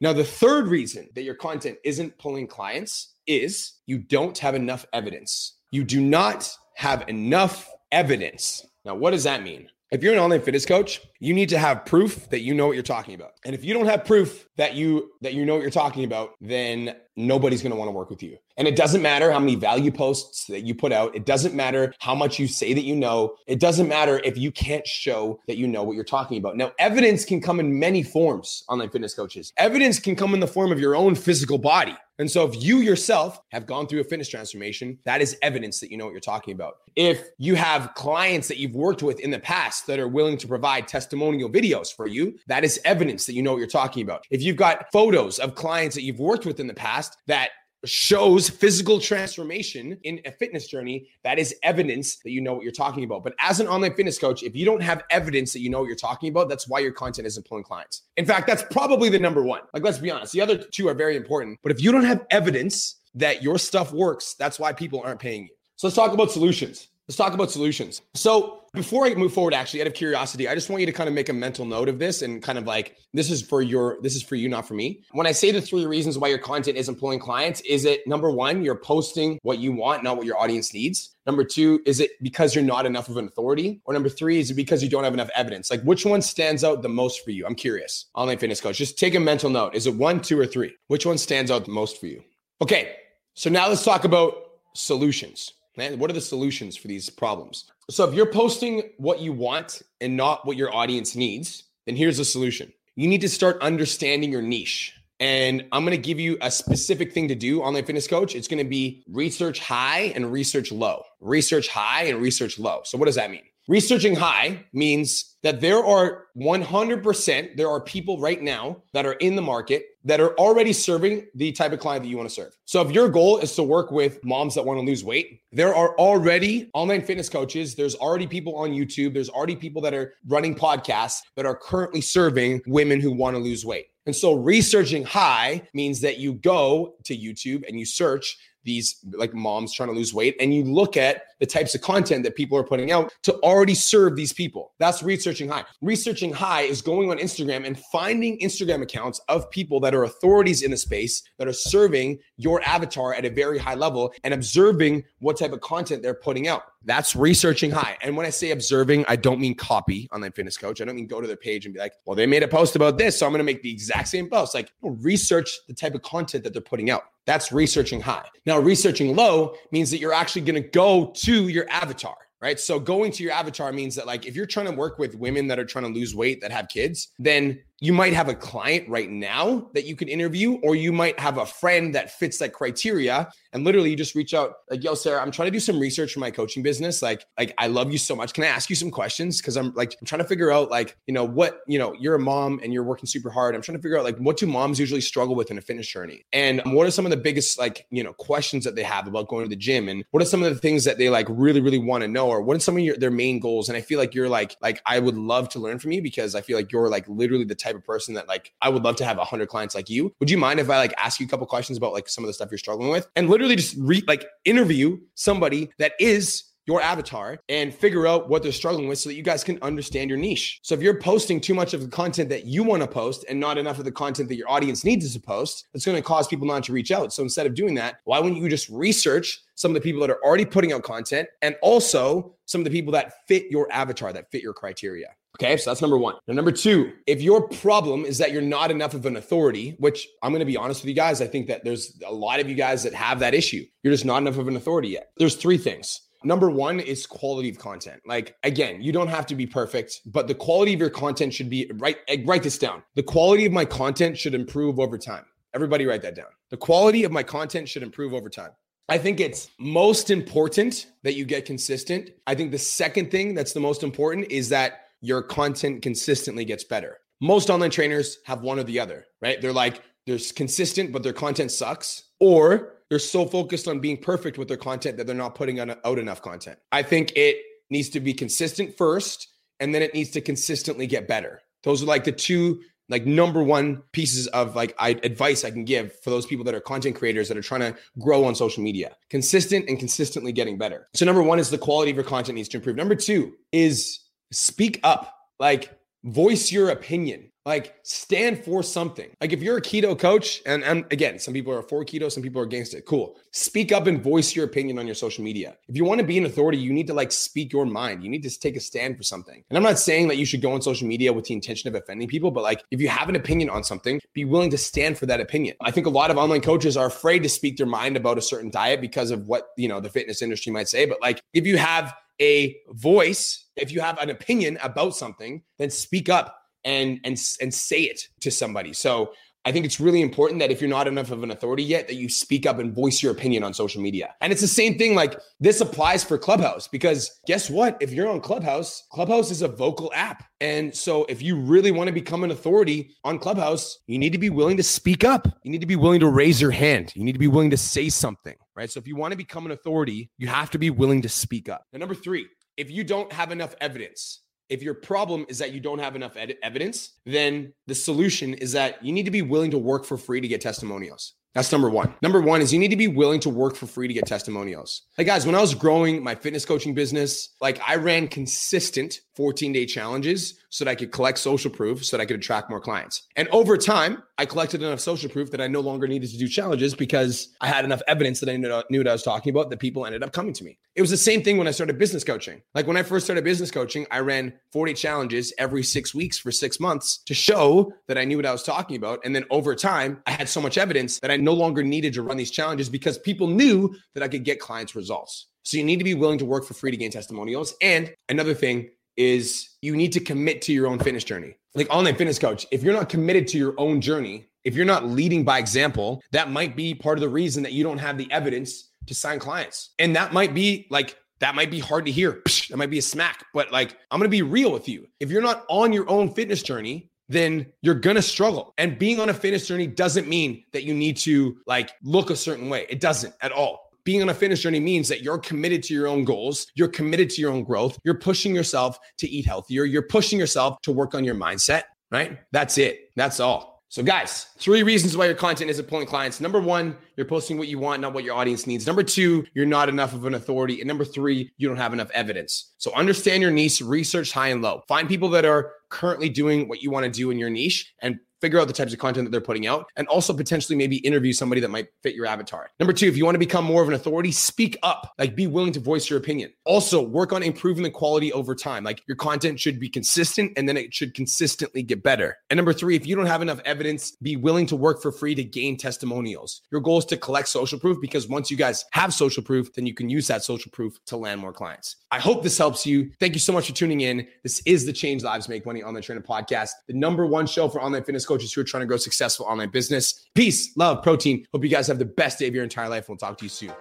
Now, 0.00 0.12
the 0.12 0.24
third 0.24 0.68
reason 0.68 1.08
that 1.14 1.22
your 1.22 1.34
content 1.34 1.78
isn't 1.84 2.18
pulling 2.18 2.46
clients 2.46 3.14
is 3.26 3.74
you 3.86 3.98
don't 3.98 4.36
have 4.38 4.54
enough 4.54 4.86
evidence. 4.92 5.58
You 5.70 5.84
do 5.84 6.00
not 6.00 6.50
have 6.74 7.06
enough 7.08 7.68
evidence. 7.92 8.66
Now, 8.84 8.94
what 8.94 9.10
does 9.10 9.24
that 9.24 9.42
mean? 9.42 9.68
If 9.90 10.04
you're 10.04 10.12
an 10.12 10.20
online 10.20 10.40
fitness 10.40 10.64
coach, 10.64 11.00
you 11.18 11.34
need 11.34 11.48
to 11.48 11.58
have 11.58 11.84
proof 11.84 12.30
that 12.30 12.40
you 12.40 12.54
know 12.54 12.68
what 12.68 12.74
you're 12.74 12.82
talking 12.82 13.14
about. 13.14 13.32
And 13.44 13.54
if 13.54 13.64
you 13.64 13.74
don't 13.74 13.86
have 13.86 14.04
proof 14.04 14.48
that 14.56 14.74
you 14.74 15.10
that 15.20 15.34
you 15.34 15.44
know 15.44 15.54
what 15.54 15.62
you're 15.62 15.70
talking 15.70 16.04
about, 16.04 16.30
then 16.40 16.94
nobody's 17.16 17.60
going 17.60 17.72
to 17.72 17.76
want 17.76 17.88
to 17.88 17.92
work 17.92 18.08
with 18.08 18.22
you. 18.22 18.38
And 18.56 18.68
it 18.68 18.76
doesn't 18.76 19.02
matter 19.02 19.32
how 19.32 19.38
many 19.38 19.54
value 19.54 19.90
posts 19.90 20.46
that 20.46 20.62
you 20.62 20.74
put 20.74 20.92
out. 20.92 21.14
It 21.14 21.24
doesn't 21.24 21.54
matter 21.54 21.94
how 21.98 22.14
much 22.14 22.38
you 22.38 22.46
say 22.46 22.74
that 22.74 22.84
you 22.84 22.94
know. 22.94 23.36
It 23.46 23.60
doesn't 23.60 23.88
matter 23.88 24.20
if 24.24 24.36
you 24.36 24.52
can't 24.52 24.86
show 24.86 25.40
that 25.46 25.56
you 25.56 25.66
know 25.66 25.82
what 25.82 25.94
you're 25.94 26.04
talking 26.04 26.38
about. 26.38 26.56
Now, 26.56 26.72
evidence 26.78 27.24
can 27.24 27.40
come 27.40 27.60
in 27.60 27.78
many 27.78 28.02
forms, 28.02 28.64
online 28.68 28.90
fitness 28.90 29.14
coaches. 29.14 29.52
Evidence 29.56 29.98
can 29.98 30.16
come 30.16 30.34
in 30.34 30.40
the 30.40 30.46
form 30.46 30.72
of 30.72 30.80
your 30.80 30.94
own 30.94 31.14
physical 31.14 31.58
body. 31.58 31.96
And 32.20 32.30
so, 32.30 32.46
if 32.46 32.62
you 32.62 32.80
yourself 32.80 33.40
have 33.48 33.64
gone 33.64 33.86
through 33.86 34.00
a 34.00 34.04
fitness 34.04 34.28
transformation, 34.28 34.98
that 35.04 35.22
is 35.22 35.38
evidence 35.40 35.80
that 35.80 35.90
you 35.90 35.96
know 35.96 36.04
what 36.04 36.10
you're 36.10 36.20
talking 36.20 36.52
about. 36.52 36.74
If 36.94 37.22
you 37.38 37.54
have 37.54 37.94
clients 37.94 38.46
that 38.48 38.58
you've 38.58 38.74
worked 38.74 39.02
with 39.02 39.20
in 39.20 39.30
the 39.30 39.38
past 39.38 39.86
that 39.86 39.98
are 39.98 40.06
willing 40.06 40.36
to 40.36 40.46
provide 40.46 40.86
testimonial 40.86 41.48
videos 41.48 41.94
for 41.94 42.06
you, 42.06 42.38
that 42.46 42.62
is 42.62 42.78
evidence 42.84 43.24
that 43.24 43.32
you 43.32 43.42
know 43.42 43.52
what 43.52 43.58
you're 43.58 43.66
talking 43.68 44.02
about. 44.02 44.26
If 44.28 44.42
you've 44.42 44.56
got 44.56 44.92
photos 44.92 45.38
of 45.38 45.54
clients 45.54 45.94
that 45.94 46.02
you've 46.02 46.18
worked 46.18 46.44
with 46.44 46.60
in 46.60 46.66
the 46.66 46.74
past 46.74 47.16
that 47.26 47.50
shows 47.84 48.48
physical 48.48 49.00
transformation 49.00 49.98
in 50.04 50.20
a 50.24 50.32
fitness 50.32 50.66
journey, 50.66 51.08
that 51.24 51.38
is 51.38 51.54
evidence 51.62 52.18
that 52.18 52.30
you 52.30 52.40
know 52.40 52.54
what 52.54 52.62
you're 52.62 52.72
talking 52.72 53.04
about. 53.04 53.24
But 53.24 53.34
as 53.40 53.60
an 53.60 53.68
online 53.68 53.94
fitness 53.94 54.18
coach, 54.18 54.42
if 54.42 54.54
you 54.54 54.64
don't 54.64 54.82
have 54.82 55.04
evidence 55.10 55.52
that 55.52 55.60
you 55.60 55.70
know 55.70 55.80
what 55.80 55.86
you're 55.86 55.96
talking 55.96 56.28
about, 56.28 56.48
that's 56.48 56.68
why 56.68 56.80
your 56.80 56.92
content 56.92 57.26
isn't 57.26 57.46
pulling 57.46 57.64
clients. 57.64 58.02
In 58.16 58.26
fact, 58.26 58.46
that's 58.46 58.64
probably 58.70 59.08
the 59.08 59.18
number 59.18 59.42
one. 59.42 59.62
Like, 59.72 59.82
let's 59.82 59.98
be 59.98 60.10
honest, 60.10 60.32
the 60.32 60.40
other 60.40 60.56
two 60.58 60.88
are 60.88 60.94
very 60.94 61.16
important. 61.16 61.58
But 61.62 61.72
if 61.72 61.82
you 61.82 61.92
don't 61.92 62.04
have 62.04 62.26
evidence 62.30 62.96
that 63.14 63.42
your 63.42 63.58
stuff 63.58 63.92
works, 63.92 64.34
that's 64.38 64.58
why 64.58 64.72
people 64.72 65.02
aren't 65.04 65.20
paying 65.20 65.44
you. 65.44 65.54
So 65.76 65.86
let's 65.86 65.96
talk 65.96 66.12
about 66.12 66.30
solutions. 66.30 66.88
Let's 67.10 67.16
talk 67.16 67.34
about 67.34 67.50
solutions. 67.50 68.02
So 68.14 68.60
before 68.72 69.04
I 69.04 69.12
move 69.16 69.32
forward, 69.32 69.52
actually, 69.52 69.80
out 69.80 69.88
of 69.88 69.94
curiosity, 69.94 70.46
I 70.46 70.54
just 70.54 70.70
want 70.70 70.78
you 70.78 70.86
to 70.86 70.92
kind 70.92 71.08
of 71.08 71.12
make 71.12 71.28
a 71.28 71.32
mental 71.32 71.64
note 71.64 71.88
of 71.88 71.98
this 71.98 72.22
and 72.22 72.40
kind 72.40 72.56
of 72.56 72.68
like 72.68 72.98
this 73.12 73.32
is 73.32 73.42
for 73.42 73.62
your 73.62 73.98
this 74.00 74.14
is 74.14 74.22
for 74.22 74.36
you, 74.36 74.48
not 74.48 74.68
for 74.68 74.74
me. 74.74 75.02
When 75.10 75.26
I 75.26 75.32
say 75.32 75.50
the 75.50 75.60
three 75.60 75.84
reasons 75.86 76.18
why 76.18 76.28
your 76.28 76.38
content 76.38 76.76
isn't 76.76 77.00
pulling 77.00 77.18
clients, 77.18 77.62
is 77.62 77.84
it 77.84 78.06
number 78.06 78.30
one, 78.30 78.62
you're 78.62 78.76
posting 78.76 79.40
what 79.42 79.58
you 79.58 79.72
want, 79.72 80.04
not 80.04 80.18
what 80.18 80.24
your 80.24 80.38
audience 80.38 80.72
needs? 80.72 81.16
Number 81.26 81.42
two, 81.42 81.80
is 81.84 81.98
it 81.98 82.12
because 82.22 82.54
you're 82.54 82.62
not 82.62 82.86
enough 82.86 83.08
of 83.08 83.16
an 83.16 83.24
authority? 83.24 83.80
Or 83.86 83.92
number 83.92 84.08
three, 84.08 84.38
is 84.38 84.52
it 84.52 84.54
because 84.54 84.80
you 84.80 84.88
don't 84.88 85.02
have 85.02 85.12
enough 85.12 85.30
evidence? 85.34 85.68
Like 85.68 85.82
which 85.82 86.06
one 86.06 86.22
stands 86.22 86.62
out 86.62 86.80
the 86.80 86.88
most 86.88 87.24
for 87.24 87.32
you? 87.32 87.44
I'm 87.44 87.56
curious. 87.56 88.06
Online 88.14 88.38
fitness 88.38 88.60
coach. 88.60 88.78
Just 88.78 89.00
take 89.00 89.16
a 89.16 89.20
mental 89.20 89.50
note. 89.50 89.74
Is 89.74 89.88
it 89.88 89.96
one, 89.96 90.20
two, 90.20 90.38
or 90.38 90.46
three? 90.46 90.76
Which 90.86 91.06
one 91.06 91.18
stands 91.18 91.50
out 91.50 91.64
the 91.64 91.72
most 91.72 91.98
for 91.98 92.06
you? 92.06 92.22
Okay. 92.62 92.94
So 93.34 93.50
now 93.50 93.68
let's 93.68 93.84
talk 93.84 94.04
about 94.04 94.34
solutions. 94.74 95.54
What 95.98 96.10
are 96.10 96.14
the 96.14 96.20
solutions 96.20 96.76
for 96.76 96.88
these 96.88 97.08
problems? 97.10 97.70
So 97.90 98.06
if 98.08 98.14
you're 98.14 98.30
posting 98.30 98.90
what 98.98 99.20
you 99.20 99.32
want 99.32 99.82
and 100.00 100.16
not 100.16 100.46
what 100.46 100.56
your 100.56 100.74
audience 100.74 101.16
needs, 101.16 101.64
then 101.86 101.96
here's 101.96 102.18
the 102.18 102.24
solution. 102.24 102.72
You 102.96 103.08
need 103.08 103.22
to 103.22 103.28
start 103.28 103.60
understanding 103.62 104.30
your 104.30 104.42
niche. 104.42 104.94
And 105.20 105.66
I'm 105.72 105.84
going 105.84 105.96
to 105.96 106.02
give 106.02 106.18
you 106.18 106.38
a 106.40 106.50
specific 106.50 107.12
thing 107.12 107.28
to 107.28 107.34
do, 107.34 107.62
online 107.62 107.84
fitness 107.84 108.06
coach. 108.06 108.34
It's 108.34 108.48
going 108.48 108.62
to 108.62 108.68
be 108.68 109.02
research 109.08 109.58
high 109.58 110.12
and 110.14 110.32
research 110.32 110.72
low. 110.72 111.02
Research 111.20 111.68
high 111.68 112.04
and 112.04 112.22
research 112.22 112.58
low. 112.58 112.80
So 112.84 112.96
what 112.96 113.06
does 113.06 113.16
that 113.16 113.30
mean? 113.30 113.42
Researching 113.68 114.16
high 114.16 114.64
means 114.72 115.36
that 115.42 115.60
there 115.60 115.84
are 115.84 116.26
100%, 116.36 117.56
there 117.56 117.68
are 117.68 117.80
people 117.80 118.18
right 118.18 118.42
now 118.42 118.82
that 118.92 119.06
are 119.06 119.12
in 119.14 119.36
the 119.36 119.42
market 119.42 119.84
that 120.04 120.20
are 120.20 120.34
already 120.38 120.72
serving 120.72 121.26
the 121.34 121.52
type 121.52 121.72
of 121.72 121.78
client 121.78 122.02
that 122.02 122.08
you 122.08 122.16
want 122.16 122.28
to 122.28 122.34
serve. 122.34 122.56
So 122.64 122.80
if 122.80 122.90
your 122.90 123.08
goal 123.08 123.38
is 123.38 123.54
to 123.56 123.62
work 123.62 123.90
with 123.90 124.24
moms 124.24 124.54
that 124.54 124.64
want 124.64 124.80
to 124.80 124.84
lose 124.84 125.04
weight, 125.04 125.42
there 125.52 125.74
are 125.74 125.96
already 125.98 126.70
online 126.74 127.02
fitness 127.02 127.28
coaches, 127.28 127.74
there's 127.74 127.94
already 127.94 128.26
people 128.26 128.56
on 128.56 128.70
YouTube, 128.70 129.14
there's 129.14 129.30
already 129.30 129.56
people 129.56 129.82
that 129.82 129.94
are 129.94 130.14
running 130.26 130.54
podcasts 130.54 131.20
that 131.36 131.46
are 131.46 131.54
currently 131.54 132.00
serving 132.00 132.62
women 132.66 133.00
who 133.00 133.12
want 133.12 133.36
to 133.36 133.40
lose 133.40 133.64
weight. 133.64 133.86
And 134.06 134.16
so 134.16 134.34
researching 134.34 135.04
high 135.04 135.62
means 135.74 136.00
that 136.00 136.18
you 136.18 136.32
go 136.34 136.94
to 137.04 137.16
YouTube 137.16 137.68
and 137.68 137.78
you 137.78 137.84
search 137.84 138.36
these 138.64 139.04
like 139.12 139.34
moms 139.34 139.72
trying 139.72 139.88
to 139.88 139.94
lose 139.94 140.12
weight 140.12 140.36
and 140.40 140.54
you 140.54 140.64
look 140.64 140.96
at 140.96 141.22
the 141.38 141.46
types 141.46 141.74
of 141.74 141.80
content 141.80 142.22
that 142.22 142.36
people 142.36 142.56
are 142.56 142.64
putting 142.64 142.92
out 142.92 143.12
to 143.22 143.34
already 143.36 143.74
serve 143.74 144.14
these 144.14 144.32
people. 144.32 144.72
That's 144.78 145.02
researching 145.02 145.48
high. 145.48 145.64
Researching 145.80 146.32
high 146.32 146.62
is 146.62 146.82
going 146.82 147.10
on 147.10 147.18
Instagram 147.18 147.66
and 147.66 147.78
finding 147.78 148.38
Instagram 148.40 148.82
accounts 148.82 149.20
of 149.28 149.50
people 149.50 149.80
that 149.80 149.94
are 149.94 150.04
authorities 150.04 150.62
in 150.62 150.70
the 150.70 150.76
space 150.76 151.22
that 151.38 151.48
are 151.48 151.52
serving 151.52 152.18
your 152.36 152.62
avatar 152.62 153.14
at 153.14 153.24
a 153.24 153.30
very 153.30 153.58
high 153.58 153.74
level 153.74 154.12
and 154.22 154.34
observing 154.34 155.02
what 155.20 155.38
type 155.38 155.52
of 155.52 155.60
content 155.60 156.02
they're 156.02 156.14
putting 156.14 156.46
out. 156.46 156.64
That's 156.84 157.14
researching 157.14 157.70
high. 157.70 157.96
And 158.02 158.16
when 158.16 158.24
I 158.24 158.30
say 158.30 158.50
observing, 158.52 159.04
I 159.08 159.16
don't 159.16 159.40
mean 159.40 159.54
copy 159.54 160.08
online 160.12 160.32
fitness 160.32 160.56
coach. 160.56 160.80
I 160.80 160.84
don't 160.84 160.96
mean 160.96 161.06
go 161.06 161.20
to 161.20 161.26
their 161.26 161.36
page 161.36 161.66
and 161.66 161.74
be 161.74 161.80
like, 161.80 161.92
well, 162.06 162.16
they 162.16 162.26
made 162.26 162.42
a 162.42 162.48
post 162.48 162.76
about 162.76 162.96
this. 162.96 163.18
So 163.18 163.26
I'm 163.26 163.32
going 163.32 163.40
to 163.40 163.44
make 163.44 163.62
the 163.62 163.70
exact 163.70 164.08
same 164.08 164.28
post. 164.28 164.54
Like 164.54 164.72
research 164.82 165.58
the 165.68 165.74
type 165.74 165.94
of 165.94 166.02
content 166.02 166.44
that 166.44 166.52
they're 166.52 166.62
putting 166.62 166.90
out. 166.90 167.04
That's 167.26 167.52
researching 167.52 168.00
high. 168.00 168.28
Now, 168.46 168.58
researching 168.58 169.14
low 169.14 169.54
means 169.72 169.90
that 169.90 169.98
you're 169.98 170.12
actually 170.12 170.42
going 170.42 170.62
to 170.62 170.68
go 170.68 171.12
to 171.16 171.48
your 171.48 171.68
avatar 171.70 172.16
right? 172.40 172.58
So 172.58 172.80
going 172.80 173.12
to 173.12 173.22
your 173.22 173.32
avatar 173.32 173.72
means 173.72 173.94
that 173.96 174.06
like 174.06 174.26
if 174.26 174.34
you're 174.34 174.46
trying 174.46 174.66
to 174.66 174.72
work 174.72 174.98
with 174.98 175.14
women 175.14 175.46
that 175.48 175.58
are 175.58 175.64
trying 175.64 175.84
to 175.84 175.90
lose 175.90 176.14
weight 176.14 176.40
that 176.40 176.50
have 176.50 176.68
kids, 176.68 177.08
then 177.18 177.60
you 177.80 177.94
might 177.94 178.12
have 178.12 178.28
a 178.28 178.34
client 178.34 178.88
right 178.88 179.10
now 179.10 179.70
that 179.72 179.86
you 179.86 179.96
could 179.96 180.08
interview, 180.08 180.58
or 180.62 180.74
you 180.74 180.92
might 180.92 181.18
have 181.18 181.38
a 181.38 181.46
friend 181.46 181.94
that 181.94 182.10
fits 182.10 182.38
that 182.38 182.52
criteria. 182.52 183.30
And 183.52 183.64
literally 183.64 183.90
you 183.90 183.96
just 183.96 184.14
reach 184.14 184.34
out 184.34 184.52
like, 184.70 184.84
yo, 184.84 184.94
Sarah, 184.94 185.20
I'm 185.20 185.30
trying 185.30 185.46
to 185.46 185.50
do 185.50 185.58
some 185.58 185.80
research 185.80 186.12
for 186.12 186.20
my 186.20 186.30
coaching 186.30 186.62
business. 186.62 187.02
Like, 187.02 187.24
like 187.38 187.54
I 187.58 187.66
love 187.66 187.90
you 187.90 187.98
so 187.98 188.14
much. 188.14 188.34
Can 188.34 188.44
I 188.44 188.48
ask 188.48 188.70
you 188.70 188.76
some 188.76 188.90
questions? 188.90 189.40
Cause 189.40 189.56
I'm 189.56 189.72
like, 189.74 189.96
I'm 190.00 190.06
trying 190.06 190.20
to 190.20 190.28
figure 190.28 190.52
out 190.52 190.70
like, 190.70 190.96
you 191.06 191.14
know, 191.14 191.24
what, 191.24 191.60
you 191.66 191.78
know, 191.78 191.94
you're 191.98 192.14
a 192.14 192.20
mom 192.20 192.60
and 192.62 192.72
you're 192.72 192.84
working 192.84 193.06
super 193.06 193.30
hard. 193.30 193.54
I'm 193.54 193.62
trying 193.62 193.78
to 193.78 193.82
figure 193.82 193.98
out 193.98 194.04
like 194.04 194.18
what 194.18 194.36
do 194.36 194.46
moms 194.46 194.78
usually 194.78 195.00
struggle 195.00 195.34
with 195.34 195.50
in 195.50 195.58
a 195.58 195.60
fitness 195.60 195.88
journey? 195.88 196.26
And 196.32 196.62
what 196.66 196.86
are 196.86 196.90
some 196.90 197.06
of 197.06 197.10
the 197.10 197.16
biggest 197.16 197.58
like, 197.58 197.86
you 197.90 198.04
know, 198.04 198.12
questions 198.12 198.64
that 198.64 198.76
they 198.76 198.82
have 198.82 199.08
about 199.08 199.26
going 199.28 199.44
to 199.44 199.48
the 199.48 199.56
gym? 199.56 199.88
And 199.88 200.04
what 200.10 200.22
are 200.22 200.26
some 200.26 200.42
of 200.42 200.52
the 200.52 200.60
things 200.60 200.84
that 200.84 200.98
they 200.98 201.08
like 201.08 201.26
really, 201.28 201.60
really 201.60 201.78
want 201.78 202.02
to 202.02 202.08
know? 202.08 202.28
Or 202.28 202.42
what 202.42 202.56
are 202.56 202.60
some 202.60 202.76
of 202.76 202.82
your 202.82 202.96
their 202.96 203.10
main 203.10 203.40
goals? 203.40 203.68
And 203.68 203.76
I 203.76 203.80
feel 203.80 203.98
like 203.98 204.14
you're 204.14 204.28
like, 204.28 204.56
like 204.60 204.80
I 204.86 204.98
would 204.98 205.16
love 205.16 205.48
to 205.50 205.58
learn 205.58 205.78
from 205.78 205.92
you 205.92 206.02
because 206.02 206.34
I 206.34 206.42
feel 206.42 206.56
like 206.56 206.70
you're 206.70 206.88
like 206.88 207.08
literally 207.08 207.44
the 207.44 207.54
type 207.54 207.69
of 207.76 207.84
person 207.84 208.14
that 208.14 208.28
like 208.28 208.52
I 208.62 208.68
would 208.68 208.82
love 208.82 208.96
to 208.96 209.04
have 209.04 209.18
a 209.18 209.24
hundred 209.24 209.48
clients 209.48 209.74
like 209.74 209.88
you. 209.88 210.14
Would 210.20 210.30
you 210.30 210.38
mind 210.38 210.60
if 210.60 210.70
I 210.70 210.78
like 210.78 210.94
ask 210.96 211.20
you 211.20 211.26
a 211.26 211.28
couple 211.28 211.46
questions 211.46 211.78
about 211.78 211.92
like 211.92 212.08
some 212.08 212.24
of 212.24 212.28
the 212.28 212.34
stuff 212.34 212.50
you're 212.50 212.58
struggling 212.58 212.90
with 212.90 213.08
and 213.16 213.28
literally 213.28 213.56
just 213.56 213.76
re 213.78 214.02
like 214.06 214.26
interview 214.44 214.98
somebody 215.14 215.70
that 215.78 215.92
is 215.98 216.44
your 216.66 216.80
avatar 216.82 217.38
and 217.48 217.74
figure 217.74 218.06
out 218.06 218.28
what 218.28 218.44
they're 218.44 218.52
struggling 218.52 218.86
with 218.86 218.98
so 218.98 219.08
that 219.08 219.16
you 219.16 219.24
guys 219.24 219.42
can 219.42 219.58
understand 219.60 220.08
your 220.08 220.18
niche. 220.18 220.60
So 220.62 220.74
if 220.74 220.80
you're 220.80 221.00
posting 221.00 221.40
too 221.40 221.54
much 221.54 221.74
of 221.74 221.80
the 221.80 221.88
content 221.88 222.28
that 222.28 222.44
you 222.44 222.62
want 222.62 222.82
to 222.82 222.86
post 222.86 223.24
and 223.28 223.40
not 223.40 223.58
enough 223.58 223.78
of 223.78 223.84
the 223.84 223.90
content 223.92 224.28
that 224.28 224.36
your 224.36 224.48
audience 224.48 224.84
needs 224.84 225.12
to 225.12 225.20
post, 225.20 225.66
it's 225.74 225.84
going 225.84 225.96
to 225.96 226.02
cause 226.02 226.28
people 226.28 226.46
not 226.46 226.62
to 226.64 226.72
reach 226.72 226.92
out. 226.92 227.12
So 227.12 227.24
instead 227.24 227.46
of 227.46 227.54
doing 227.54 227.74
that, 227.74 227.96
why 228.04 228.20
wouldn't 228.20 228.40
you 228.40 228.48
just 228.48 228.68
research 228.68 229.40
some 229.56 229.72
of 229.72 229.74
the 229.74 229.80
people 229.80 230.00
that 230.02 230.10
are 230.10 230.24
already 230.24 230.44
putting 230.44 230.72
out 230.72 230.82
content 230.82 231.28
and 231.42 231.56
also 231.62 232.36
some 232.44 232.60
of 232.60 232.64
the 232.64 232.70
people 232.70 232.92
that 232.92 233.26
fit 233.26 233.50
your 233.50 233.66
avatar, 233.72 234.12
that 234.12 234.30
fit 234.30 234.42
your 234.42 234.54
criteria? 234.54 235.08
Okay, 235.42 235.56
so 235.56 235.70
that's 235.70 235.80
number 235.80 235.96
one. 235.96 236.16
Now, 236.26 236.34
number 236.34 236.52
two, 236.52 236.92
if 237.06 237.22
your 237.22 237.48
problem 237.48 238.04
is 238.04 238.18
that 238.18 238.30
you're 238.30 238.42
not 238.42 238.70
enough 238.70 238.92
of 238.92 239.06
an 239.06 239.16
authority, 239.16 239.74
which 239.78 240.06
I'm 240.22 240.32
going 240.32 240.40
to 240.40 240.44
be 240.44 240.58
honest 240.58 240.82
with 240.82 240.90
you 240.90 240.94
guys, 240.94 241.22
I 241.22 241.26
think 241.26 241.46
that 241.46 241.64
there's 241.64 241.98
a 242.06 242.12
lot 242.12 242.40
of 242.40 242.48
you 242.50 242.54
guys 242.54 242.82
that 242.82 242.92
have 242.92 243.20
that 243.20 243.32
issue. 243.32 243.64
You're 243.82 243.94
just 243.94 244.04
not 244.04 244.18
enough 244.18 244.36
of 244.36 244.48
an 244.48 244.56
authority 244.56 244.88
yet. 244.88 245.12
There's 245.16 245.36
three 245.36 245.56
things. 245.56 246.02
Number 246.24 246.50
one 246.50 246.78
is 246.78 247.06
quality 247.06 247.48
of 247.48 247.58
content. 247.58 248.02
Like 248.04 248.36
again, 248.42 248.82
you 248.82 248.92
don't 248.92 249.08
have 249.08 249.24
to 249.28 249.34
be 249.34 249.46
perfect, 249.46 250.02
but 250.04 250.28
the 250.28 250.34
quality 250.34 250.74
of 250.74 250.80
your 250.80 250.90
content 250.90 251.32
should 251.32 251.48
be 251.48 251.70
right. 251.76 251.96
Write 252.26 252.42
this 252.42 252.58
down. 252.58 252.82
The 252.94 253.02
quality 253.02 253.46
of 253.46 253.52
my 253.52 253.64
content 253.64 254.18
should 254.18 254.34
improve 254.34 254.78
over 254.78 254.98
time. 254.98 255.24
Everybody 255.54 255.86
write 255.86 256.02
that 256.02 256.14
down. 256.14 256.28
The 256.50 256.58
quality 256.58 257.04
of 257.04 257.12
my 257.12 257.22
content 257.22 257.66
should 257.66 257.82
improve 257.82 258.12
over 258.12 258.28
time. 258.28 258.50
I 258.90 258.98
think 258.98 259.20
it's 259.20 259.48
most 259.58 260.10
important 260.10 260.88
that 261.02 261.14
you 261.14 261.24
get 261.24 261.46
consistent. 261.46 262.10
I 262.26 262.34
think 262.34 262.50
the 262.50 262.58
second 262.58 263.10
thing 263.10 263.34
that's 263.34 263.54
the 263.54 263.60
most 263.60 263.82
important 263.82 264.30
is 264.30 264.50
that 264.50 264.89
your 265.00 265.22
content 265.22 265.82
consistently 265.82 266.44
gets 266.44 266.64
better. 266.64 266.98
Most 267.20 267.50
online 267.50 267.70
trainers 267.70 268.18
have 268.24 268.42
one 268.42 268.58
or 268.58 268.64
the 268.64 268.80
other, 268.80 269.06
right? 269.20 269.40
They're 269.40 269.52
like, 269.52 269.82
they're 270.06 270.18
consistent, 270.34 270.92
but 270.92 271.02
their 271.02 271.12
content 271.12 271.50
sucks, 271.50 272.04
or 272.18 272.74
they're 272.88 272.98
so 272.98 273.26
focused 273.26 273.68
on 273.68 273.78
being 273.78 273.96
perfect 273.96 274.38
with 274.38 274.48
their 274.48 274.56
content 274.56 274.96
that 274.96 275.06
they're 275.06 275.14
not 275.14 275.34
putting 275.34 275.60
out 275.60 275.98
enough 275.98 276.22
content. 276.22 276.58
I 276.72 276.82
think 276.82 277.12
it 277.16 277.36
needs 277.68 277.88
to 277.90 278.00
be 278.00 278.14
consistent 278.14 278.76
first, 278.76 279.28
and 279.60 279.74
then 279.74 279.82
it 279.82 279.94
needs 279.94 280.10
to 280.10 280.20
consistently 280.20 280.86
get 280.86 281.06
better. 281.06 281.42
Those 281.62 281.82
are 281.82 281.86
like 281.86 282.04
the 282.04 282.12
two 282.12 282.60
like 282.90 283.06
number 283.06 283.42
one 283.42 283.82
pieces 283.92 284.26
of 284.28 284.56
like 284.56 284.74
I, 284.78 284.90
advice 285.04 285.44
I 285.44 285.52
can 285.52 285.64
give 285.64 285.98
for 286.02 286.10
those 286.10 286.26
people 286.26 286.44
that 286.44 286.54
are 286.54 286.60
content 286.60 286.96
creators 286.96 287.28
that 287.28 287.36
are 287.36 287.42
trying 287.42 287.60
to 287.60 287.76
grow 288.00 288.24
on 288.24 288.34
social 288.34 288.62
media. 288.64 288.96
Consistent 289.08 289.68
and 289.68 289.78
consistently 289.78 290.32
getting 290.32 290.58
better. 290.58 290.88
So 290.94 291.06
number 291.06 291.22
one 291.22 291.38
is 291.38 291.50
the 291.50 291.58
quality 291.58 291.92
of 291.92 291.96
your 291.96 292.04
content 292.04 292.34
needs 292.34 292.48
to 292.48 292.56
improve. 292.56 292.76
Number 292.76 292.96
two 292.96 293.34
is 293.52 294.00
speak 294.32 294.80
up, 294.82 295.16
like 295.38 295.78
voice 296.04 296.50
your 296.50 296.70
opinion. 296.70 297.26
Like 297.46 297.76
stand 297.84 298.44
for 298.44 298.62
something. 298.62 299.08
Like 299.18 299.32
if 299.32 299.42
you're 299.42 299.56
a 299.56 299.62
keto 299.62 299.98
coach, 299.98 300.42
and, 300.44 300.62
and 300.62 300.84
again, 300.90 301.18
some 301.18 301.32
people 301.32 301.54
are 301.54 301.62
for 301.62 301.86
keto, 301.86 302.12
some 302.12 302.22
people 302.22 302.42
are 302.42 302.44
against 302.44 302.74
it. 302.74 302.84
Cool. 302.84 303.16
Speak 303.32 303.72
up 303.72 303.86
and 303.86 304.02
voice 304.02 304.36
your 304.36 304.44
opinion 304.44 304.78
on 304.78 304.84
your 304.84 304.94
social 304.94 305.24
media. 305.24 305.56
If 305.66 305.74
you 305.74 305.86
want 305.86 306.00
to 306.00 306.06
be 306.06 306.18
an 306.18 306.26
authority, 306.26 306.58
you 306.58 306.70
need 306.70 306.86
to 306.88 306.94
like 306.94 307.10
speak 307.10 307.50
your 307.50 307.64
mind. 307.64 308.04
You 308.04 308.10
need 308.10 308.22
to 308.24 308.38
take 308.38 308.56
a 308.56 308.60
stand 308.60 308.98
for 308.98 309.04
something. 309.04 309.42
And 309.48 309.56
I'm 309.56 309.62
not 309.62 309.78
saying 309.78 310.08
that 310.08 310.18
you 310.18 310.26
should 310.26 310.42
go 310.42 310.52
on 310.52 310.60
social 310.60 310.86
media 310.86 311.14
with 311.14 311.24
the 311.24 311.34
intention 311.34 311.66
of 311.66 311.74
offending 311.74 312.08
people, 312.08 312.30
but 312.30 312.42
like 312.42 312.62
if 312.70 312.78
you 312.78 312.88
have 312.88 313.08
an 313.08 313.16
opinion 313.16 313.48
on 313.48 313.64
something, 313.64 314.02
be 314.12 314.26
willing 314.26 314.50
to 314.50 314.58
stand 314.58 314.98
for 314.98 315.06
that 315.06 315.20
opinion. 315.20 315.56
I 315.62 315.70
think 315.70 315.86
a 315.86 315.90
lot 315.90 316.10
of 316.10 316.18
online 316.18 316.42
coaches 316.42 316.76
are 316.76 316.88
afraid 316.88 317.22
to 317.22 317.28
speak 317.30 317.56
their 317.56 317.66
mind 317.66 317.96
about 317.96 318.18
a 318.18 318.22
certain 318.22 318.50
diet 318.50 318.82
because 318.82 319.10
of 319.10 319.28
what, 319.28 319.48
you 319.56 319.66
know, 319.66 319.80
the 319.80 319.88
fitness 319.88 320.20
industry 320.20 320.52
might 320.52 320.68
say. 320.68 320.84
But 320.84 321.00
like 321.00 321.22
if 321.32 321.46
you 321.46 321.56
have 321.56 321.94
a 322.20 322.56
voice, 322.68 323.46
if 323.56 323.72
you 323.72 323.80
have 323.80 323.98
an 323.98 324.10
opinion 324.10 324.58
about 324.62 324.96
something, 324.96 325.42
then 325.58 325.70
speak 325.70 326.08
up 326.08 326.36
and 326.64 327.00
and 327.04 327.18
and 327.40 327.54
say 327.54 327.82
it 327.82 328.08
to 328.20 328.30
somebody. 328.30 328.72
So 328.72 329.12
I 329.46 329.52
think 329.52 329.64
it's 329.64 329.80
really 329.80 330.02
important 330.02 330.40
that 330.40 330.50
if 330.50 330.60
you're 330.60 330.68
not 330.68 330.86
enough 330.86 331.10
of 331.10 331.22
an 331.22 331.30
authority 331.30 331.62
yet, 331.62 331.88
that 331.88 331.94
you 331.94 332.10
speak 332.10 332.44
up 332.44 332.58
and 332.58 332.74
voice 332.74 333.02
your 333.02 333.10
opinion 333.12 333.42
on 333.42 333.54
social 333.54 333.80
media. 333.80 334.14
And 334.20 334.32
it's 334.32 334.42
the 334.42 334.46
same 334.46 334.76
thing, 334.76 334.94
like 334.94 335.18
this 335.40 335.62
applies 335.62 336.04
for 336.04 336.18
Clubhouse 336.18 336.68
because 336.68 337.20
guess 337.26 337.48
what? 337.48 337.78
If 337.80 337.90
you're 337.90 338.08
on 338.08 338.20
Clubhouse, 338.20 338.86
Clubhouse 338.92 339.30
is 339.30 339.40
a 339.40 339.48
vocal 339.48 339.90
app. 339.94 340.24
And 340.42 340.74
so 340.74 341.06
if 341.06 341.22
you 341.22 341.36
really 341.36 341.70
want 341.70 341.88
to 341.88 341.92
become 341.92 342.22
an 342.22 342.30
authority 342.30 342.94
on 343.02 343.18
Clubhouse, 343.18 343.78
you 343.86 343.98
need 343.98 344.12
to 344.12 344.18
be 344.18 344.30
willing 344.30 344.58
to 344.58 344.62
speak 344.62 345.04
up. 345.04 345.26
You 345.42 345.50
need 345.50 345.62
to 345.62 345.66
be 345.66 345.76
willing 345.76 346.00
to 346.00 346.08
raise 346.08 346.40
your 346.40 346.50
hand. 346.50 346.92
You 346.94 347.02
need 347.02 347.12
to 347.12 347.18
be 347.18 347.28
willing 347.28 347.50
to 347.50 347.56
say 347.56 347.88
something, 347.88 348.36
right? 348.60 348.70
So 348.70 348.78
if 348.78 348.86
you 348.86 348.94
want 348.94 349.12
to 349.12 349.16
become 349.16 349.46
an 349.46 349.52
authority, 349.52 350.10
you 350.18 350.28
have 350.28 350.50
to 350.50 350.58
be 350.58 350.68
willing 350.68 351.00
to 351.02 351.08
speak 351.08 351.48
up. 351.48 351.64
Now, 351.72 351.78
number 351.78 351.94
three, 351.94 352.26
if 352.58 352.70
you 352.70 352.84
don't 352.84 353.10
have 353.10 353.32
enough 353.32 353.54
evidence, 353.58 354.20
if 354.50 354.62
your 354.62 354.74
problem 354.74 355.24
is 355.30 355.38
that 355.38 355.52
you 355.52 355.60
don't 355.60 355.78
have 355.78 355.96
enough 355.96 356.14
ed- 356.16 356.36
evidence, 356.42 356.92
then 357.06 357.54
the 357.66 357.74
solution 357.74 358.34
is 358.34 358.52
that 358.52 358.84
you 358.84 358.92
need 358.92 359.04
to 359.04 359.10
be 359.10 359.22
willing 359.22 359.52
to 359.52 359.58
work 359.58 359.86
for 359.86 359.96
free 359.96 360.20
to 360.20 360.28
get 360.28 360.42
testimonials. 360.42 361.14
That's 361.34 361.50
number 361.52 361.70
one. 361.70 361.94
Number 362.02 362.20
one 362.20 362.42
is 362.42 362.52
you 362.52 362.58
need 362.58 362.72
to 362.72 362.76
be 362.76 362.88
willing 362.88 363.20
to 363.20 363.30
work 363.30 363.54
for 363.54 363.66
free 363.66 363.88
to 363.88 363.94
get 363.94 364.06
testimonials. 364.06 364.82
Like, 364.98 365.06
guys, 365.06 365.24
when 365.24 365.36
I 365.36 365.40
was 365.40 365.54
growing 365.54 366.02
my 366.02 366.14
fitness 366.16 366.44
coaching 366.44 366.74
business, 366.74 367.34
like 367.40 367.60
I 367.66 367.76
ran 367.76 368.08
consistent 368.08 369.00
14 369.20 369.52
day 369.52 369.66
challenges 369.66 370.40
so 370.48 370.64
that 370.64 370.70
I 370.70 370.74
could 370.74 370.92
collect 370.92 371.18
social 371.18 371.50
proof 371.50 371.84
so 371.84 371.94
that 371.94 372.02
I 372.02 372.06
could 372.06 372.16
attract 372.16 372.48
more 372.48 372.58
clients. 372.58 373.02
And 373.16 373.28
over 373.28 373.58
time, 373.58 374.02
I 374.16 374.24
collected 374.24 374.62
enough 374.62 374.80
social 374.80 375.10
proof 375.10 375.30
that 375.32 375.42
I 375.42 375.46
no 375.46 375.60
longer 375.60 375.86
needed 375.86 376.08
to 376.08 376.16
do 376.16 376.26
challenges 376.26 376.74
because 376.74 377.28
I 377.42 377.46
had 377.46 377.66
enough 377.66 377.82
evidence 377.86 378.20
that 378.20 378.30
I 378.30 378.36
knew 378.38 378.80
what 378.80 378.88
I 378.88 378.92
was 378.92 379.02
talking 379.02 379.28
about 379.28 379.50
that 379.50 379.58
people 379.58 379.84
ended 379.84 380.02
up 380.02 380.14
coming 380.14 380.32
to 380.32 380.42
me. 380.42 380.56
It 380.74 380.80
was 380.80 380.88
the 380.88 380.96
same 380.96 381.22
thing 381.22 381.36
when 381.36 381.46
I 381.46 381.50
started 381.50 381.76
business 381.76 382.02
coaching. 382.02 382.40
Like 382.54 382.66
when 382.66 382.78
I 382.78 382.82
first 382.82 383.04
started 383.04 383.22
business 383.22 383.50
coaching, 383.50 383.86
I 383.90 383.98
ran 383.98 384.32
40 384.52 384.72
challenges 384.72 385.34
every 385.36 385.64
six 385.64 385.94
weeks 385.94 386.18
for 386.18 386.32
six 386.32 386.58
months 386.58 387.02
to 387.04 387.12
show 387.12 387.74
that 387.88 387.98
I 387.98 388.06
knew 388.06 388.16
what 388.16 388.24
I 388.24 388.32
was 388.32 388.42
talking 388.42 388.76
about. 388.76 389.00
And 389.04 389.14
then 389.14 389.26
over 389.28 389.54
time, 389.54 390.02
I 390.06 390.12
had 390.12 390.30
so 390.30 390.40
much 390.40 390.56
evidence 390.56 390.98
that 391.00 391.10
I 391.10 391.18
no 391.18 391.34
longer 391.34 391.62
needed 391.62 391.92
to 391.92 392.02
run 392.02 392.16
these 392.16 392.30
challenges 392.30 392.70
because 392.70 392.96
people 392.96 393.26
knew 393.26 393.76
that 393.92 394.02
I 394.02 394.08
could 394.08 394.24
get 394.24 394.40
clients 394.40 394.74
results. 394.74 395.26
So 395.42 395.56
you 395.56 395.64
need 395.64 395.78
to 395.78 395.84
be 395.84 395.94
willing 395.94 396.18
to 396.18 396.24
work 396.24 396.44
for 396.44 396.54
free 396.54 396.70
to 396.70 396.76
gain 396.76 396.90
testimonials. 396.90 397.54
And 397.60 397.92
another 398.08 398.34
thing 398.34 398.70
is 399.00 399.56
you 399.62 399.74
need 399.74 399.92
to 399.92 400.00
commit 400.00 400.42
to 400.42 400.52
your 400.52 400.66
own 400.66 400.78
fitness 400.78 401.04
journey. 401.04 401.34
Like 401.54 401.68
online 401.70 401.96
fitness 401.96 402.18
coach, 402.18 402.46
if 402.50 402.62
you're 402.62 402.74
not 402.74 402.90
committed 402.90 403.26
to 403.28 403.38
your 403.38 403.54
own 403.56 403.80
journey, 403.80 404.26
if 404.44 404.54
you're 404.54 404.66
not 404.66 404.84
leading 404.84 405.24
by 405.24 405.38
example, 405.38 406.02
that 406.12 406.30
might 406.30 406.54
be 406.54 406.74
part 406.74 406.98
of 406.98 407.00
the 407.00 407.08
reason 407.08 407.42
that 407.44 407.52
you 407.52 407.64
don't 407.64 407.78
have 407.78 407.96
the 407.96 408.12
evidence 408.12 408.72
to 408.86 408.94
sign 408.94 409.18
clients. 409.18 409.70
And 409.78 409.96
that 409.96 410.12
might 410.12 410.34
be 410.34 410.66
like, 410.70 410.98
that 411.20 411.34
might 411.34 411.50
be 411.50 411.60
hard 411.60 411.86
to 411.86 411.92
hear. 411.92 412.22
That 412.50 412.58
might 412.58 412.70
be 412.70 412.78
a 412.78 412.82
smack, 412.82 413.24
but 413.32 413.50
like, 413.50 413.76
I'm 413.90 413.98
going 413.98 414.06
to 414.06 414.10
be 414.10 414.22
real 414.22 414.52
with 414.52 414.68
you. 414.68 414.86
If 415.00 415.10
you're 415.10 415.22
not 415.22 415.44
on 415.48 415.72
your 415.72 415.88
own 415.88 416.12
fitness 416.12 416.42
journey, 416.42 416.90
then 417.08 417.46
you're 417.62 417.74
to 417.80 418.02
struggle. 418.02 418.52
And 418.58 418.78
being 418.78 419.00
on 419.00 419.08
a 419.08 419.14
fitness 419.14 419.48
journey 419.48 419.66
doesn't 419.66 420.08
mean 420.08 420.44
that 420.52 420.64
you 420.64 420.74
need 420.74 420.98
to 420.98 421.38
like 421.46 421.72
look 421.82 422.10
a 422.10 422.16
certain 422.16 422.48
way. 422.48 422.66
It 422.68 422.80
doesn't 422.80 423.14
at 423.22 423.32
all 423.32 423.69
being 423.90 424.02
on 424.02 424.08
a 424.08 424.14
fitness 424.14 424.40
journey 424.40 424.60
means 424.60 424.86
that 424.86 425.02
you're 425.02 425.18
committed 425.18 425.64
to 425.64 425.74
your 425.74 425.88
own 425.88 426.04
goals, 426.04 426.46
you're 426.54 426.68
committed 426.68 427.10
to 427.10 427.20
your 427.20 427.32
own 427.32 427.42
growth, 427.42 427.76
you're 427.82 427.98
pushing 427.98 428.32
yourself 428.32 428.78
to 428.98 429.08
eat 429.08 429.26
healthier, 429.26 429.64
you're 429.64 429.82
pushing 429.82 430.16
yourself 430.16 430.62
to 430.62 430.70
work 430.70 430.94
on 430.94 431.02
your 431.02 431.16
mindset, 431.16 431.62
right? 431.90 432.20
That's 432.30 432.56
it. 432.56 432.92
That's 432.94 433.18
all. 433.18 433.64
So, 433.68 433.82
guys, 433.82 434.26
three 434.38 434.62
reasons 434.62 434.96
why 434.96 435.06
your 435.06 435.16
content 435.16 435.50
isn't 435.50 435.66
pulling 435.66 435.88
clients. 435.88 436.20
Number 436.20 436.38
one, 436.38 436.76
you're 436.96 437.04
posting 437.04 437.36
what 437.36 437.48
you 437.48 437.58
want, 437.58 437.80
not 437.80 437.92
what 437.92 438.04
your 438.04 438.14
audience 438.14 438.46
needs. 438.46 438.64
Number 438.64 438.84
two, 438.84 439.24
you're 439.34 439.44
not 439.44 439.68
enough 439.68 439.92
of 439.92 440.04
an 440.04 440.14
authority. 440.14 440.60
And 440.60 440.68
number 440.68 440.84
three, 440.84 441.32
you 441.36 441.48
don't 441.48 441.56
have 441.56 441.72
enough 441.72 441.90
evidence. 441.90 442.52
So, 442.58 442.72
understand 442.74 443.22
your 443.22 443.32
niche, 443.32 443.60
research 443.60 444.12
high 444.12 444.28
and 444.28 444.40
low. 444.40 444.62
Find 444.68 444.88
people 444.88 445.08
that 445.10 445.24
are 445.24 445.52
currently 445.68 446.08
doing 446.08 446.48
what 446.48 446.62
you 446.62 446.70
want 446.70 446.84
to 446.84 446.90
do 446.90 447.10
in 447.10 447.18
your 447.18 447.30
niche 447.30 447.72
and 447.82 447.98
figure 448.20 448.38
out 448.38 448.46
the 448.46 448.52
types 448.52 448.72
of 448.72 448.78
content 448.78 449.06
that 449.06 449.10
they're 449.10 449.20
putting 449.20 449.46
out, 449.46 449.70
and 449.76 449.86
also 449.88 450.12
potentially 450.12 450.56
maybe 450.56 450.76
interview 450.78 451.12
somebody 451.12 451.40
that 451.40 451.50
might 451.50 451.68
fit 451.82 451.94
your 451.94 452.06
avatar. 452.06 452.50
Number 452.58 452.72
two, 452.72 452.86
if 452.86 452.96
you 452.96 453.04
want 453.04 453.14
to 453.14 453.20
become 453.20 453.44
more 453.44 453.62
of 453.62 453.68
an 453.68 453.74
authority, 453.74 454.12
speak 454.12 454.56
up, 454.62 454.92
like 454.98 455.14
be 455.16 455.26
willing 455.26 455.52
to 455.52 455.60
voice 455.60 455.88
your 455.88 455.98
opinion. 455.98 456.32
Also, 456.44 456.82
work 456.82 457.12
on 457.12 457.22
improving 457.22 457.62
the 457.62 457.70
quality 457.70 458.12
over 458.12 458.34
time. 458.34 458.64
Like 458.64 458.82
your 458.86 458.96
content 458.96 459.40
should 459.40 459.58
be 459.58 459.68
consistent 459.68 460.32
and 460.36 460.48
then 460.48 460.56
it 460.56 460.74
should 460.74 460.94
consistently 460.94 461.62
get 461.62 461.82
better. 461.82 462.18
And 462.28 462.36
number 462.36 462.52
three, 462.52 462.76
if 462.76 462.86
you 462.86 462.96
don't 462.96 463.06
have 463.06 463.22
enough 463.22 463.40
evidence, 463.44 463.92
be 464.02 464.16
willing 464.16 464.46
to 464.46 464.56
work 464.56 464.82
for 464.82 464.92
free 464.92 465.14
to 465.14 465.24
gain 465.24 465.56
testimonials. 465.56 466.42
Your 466.50 466.60
goal 466.60 466.78
is 466.78 466.84
to 466.86 466.96
collect 466.96 467.28
social 467.28 467.58
proof 467.58 467.80
because 467.80 468.08
once 468.08 468.30
you 468.30 468.36
guys 468.36 468.64
have 468.72 468.92
social 468.92 469.22
proof, 469.22 469.52
then 469.54 469.66
you 469.66 469.74
can 469.74 469.88
use 469.88 470.06
that 470.08 470.22
social 470.22 470.50
proof 470.50 470.78
to 470.86 470.96
land 470.96 471.20
more 471.20 471.32
clients. 471.32 471.76
I 471.90 471.98
hope 471.98 472.22
this 472.22 472.38
helps 472.38 472.66
you. 472.66 472.90
Thank 473.00 473.14
you 473.14 473.20
so 473.20 473.32
much 473.32 473.48
for 473.48 473.54
tuning 473.54 473.80
in. 473.80 474.06
This 474.22 474.42
is 474.46 474.66
the 474.66 474.72
Change 474.72 475.02
Lives 475.02 475.28
Make 475.28 475.46
Money 475.46 475.62
Online 475.62 475.82
Trainer 475.82 476.00
Podcast, 476.00 476.50
the 476.68 476.74
number 476.74 477.06
one 477.06 477.26
show 477.26 477.48
for 477.48 477.60
online 477.60 477.82
fitness 477.82 478.06
coaches 478.10 478.32
who 478.32 478.40
are 478.40 478.44
trying 478.44 478.62
to 478.62 478.66
grow 478.66 478.76
successful 478.76 479.26
online 479.26 479.50
business. 479.50 480.08
Peace, 480.14 480.52
love, 480.56 480.82
protein. 480.82 481.24
Hope 481.32 481.44
you 481.44 481.50
guys 481.50 481.68
have 481.68 481.78
the 481.78 481.84
best 481.84 482.18
day 482.18 482.26
of 482.26 482.34
your 482.34 482.42
entire 482.42 482.68
life. 482.68 482.88
We'll 482.88 482.98
talk 482.98 483.16
to 483.18 483.24
you 483.24 483.28
soon. 483.28 483.52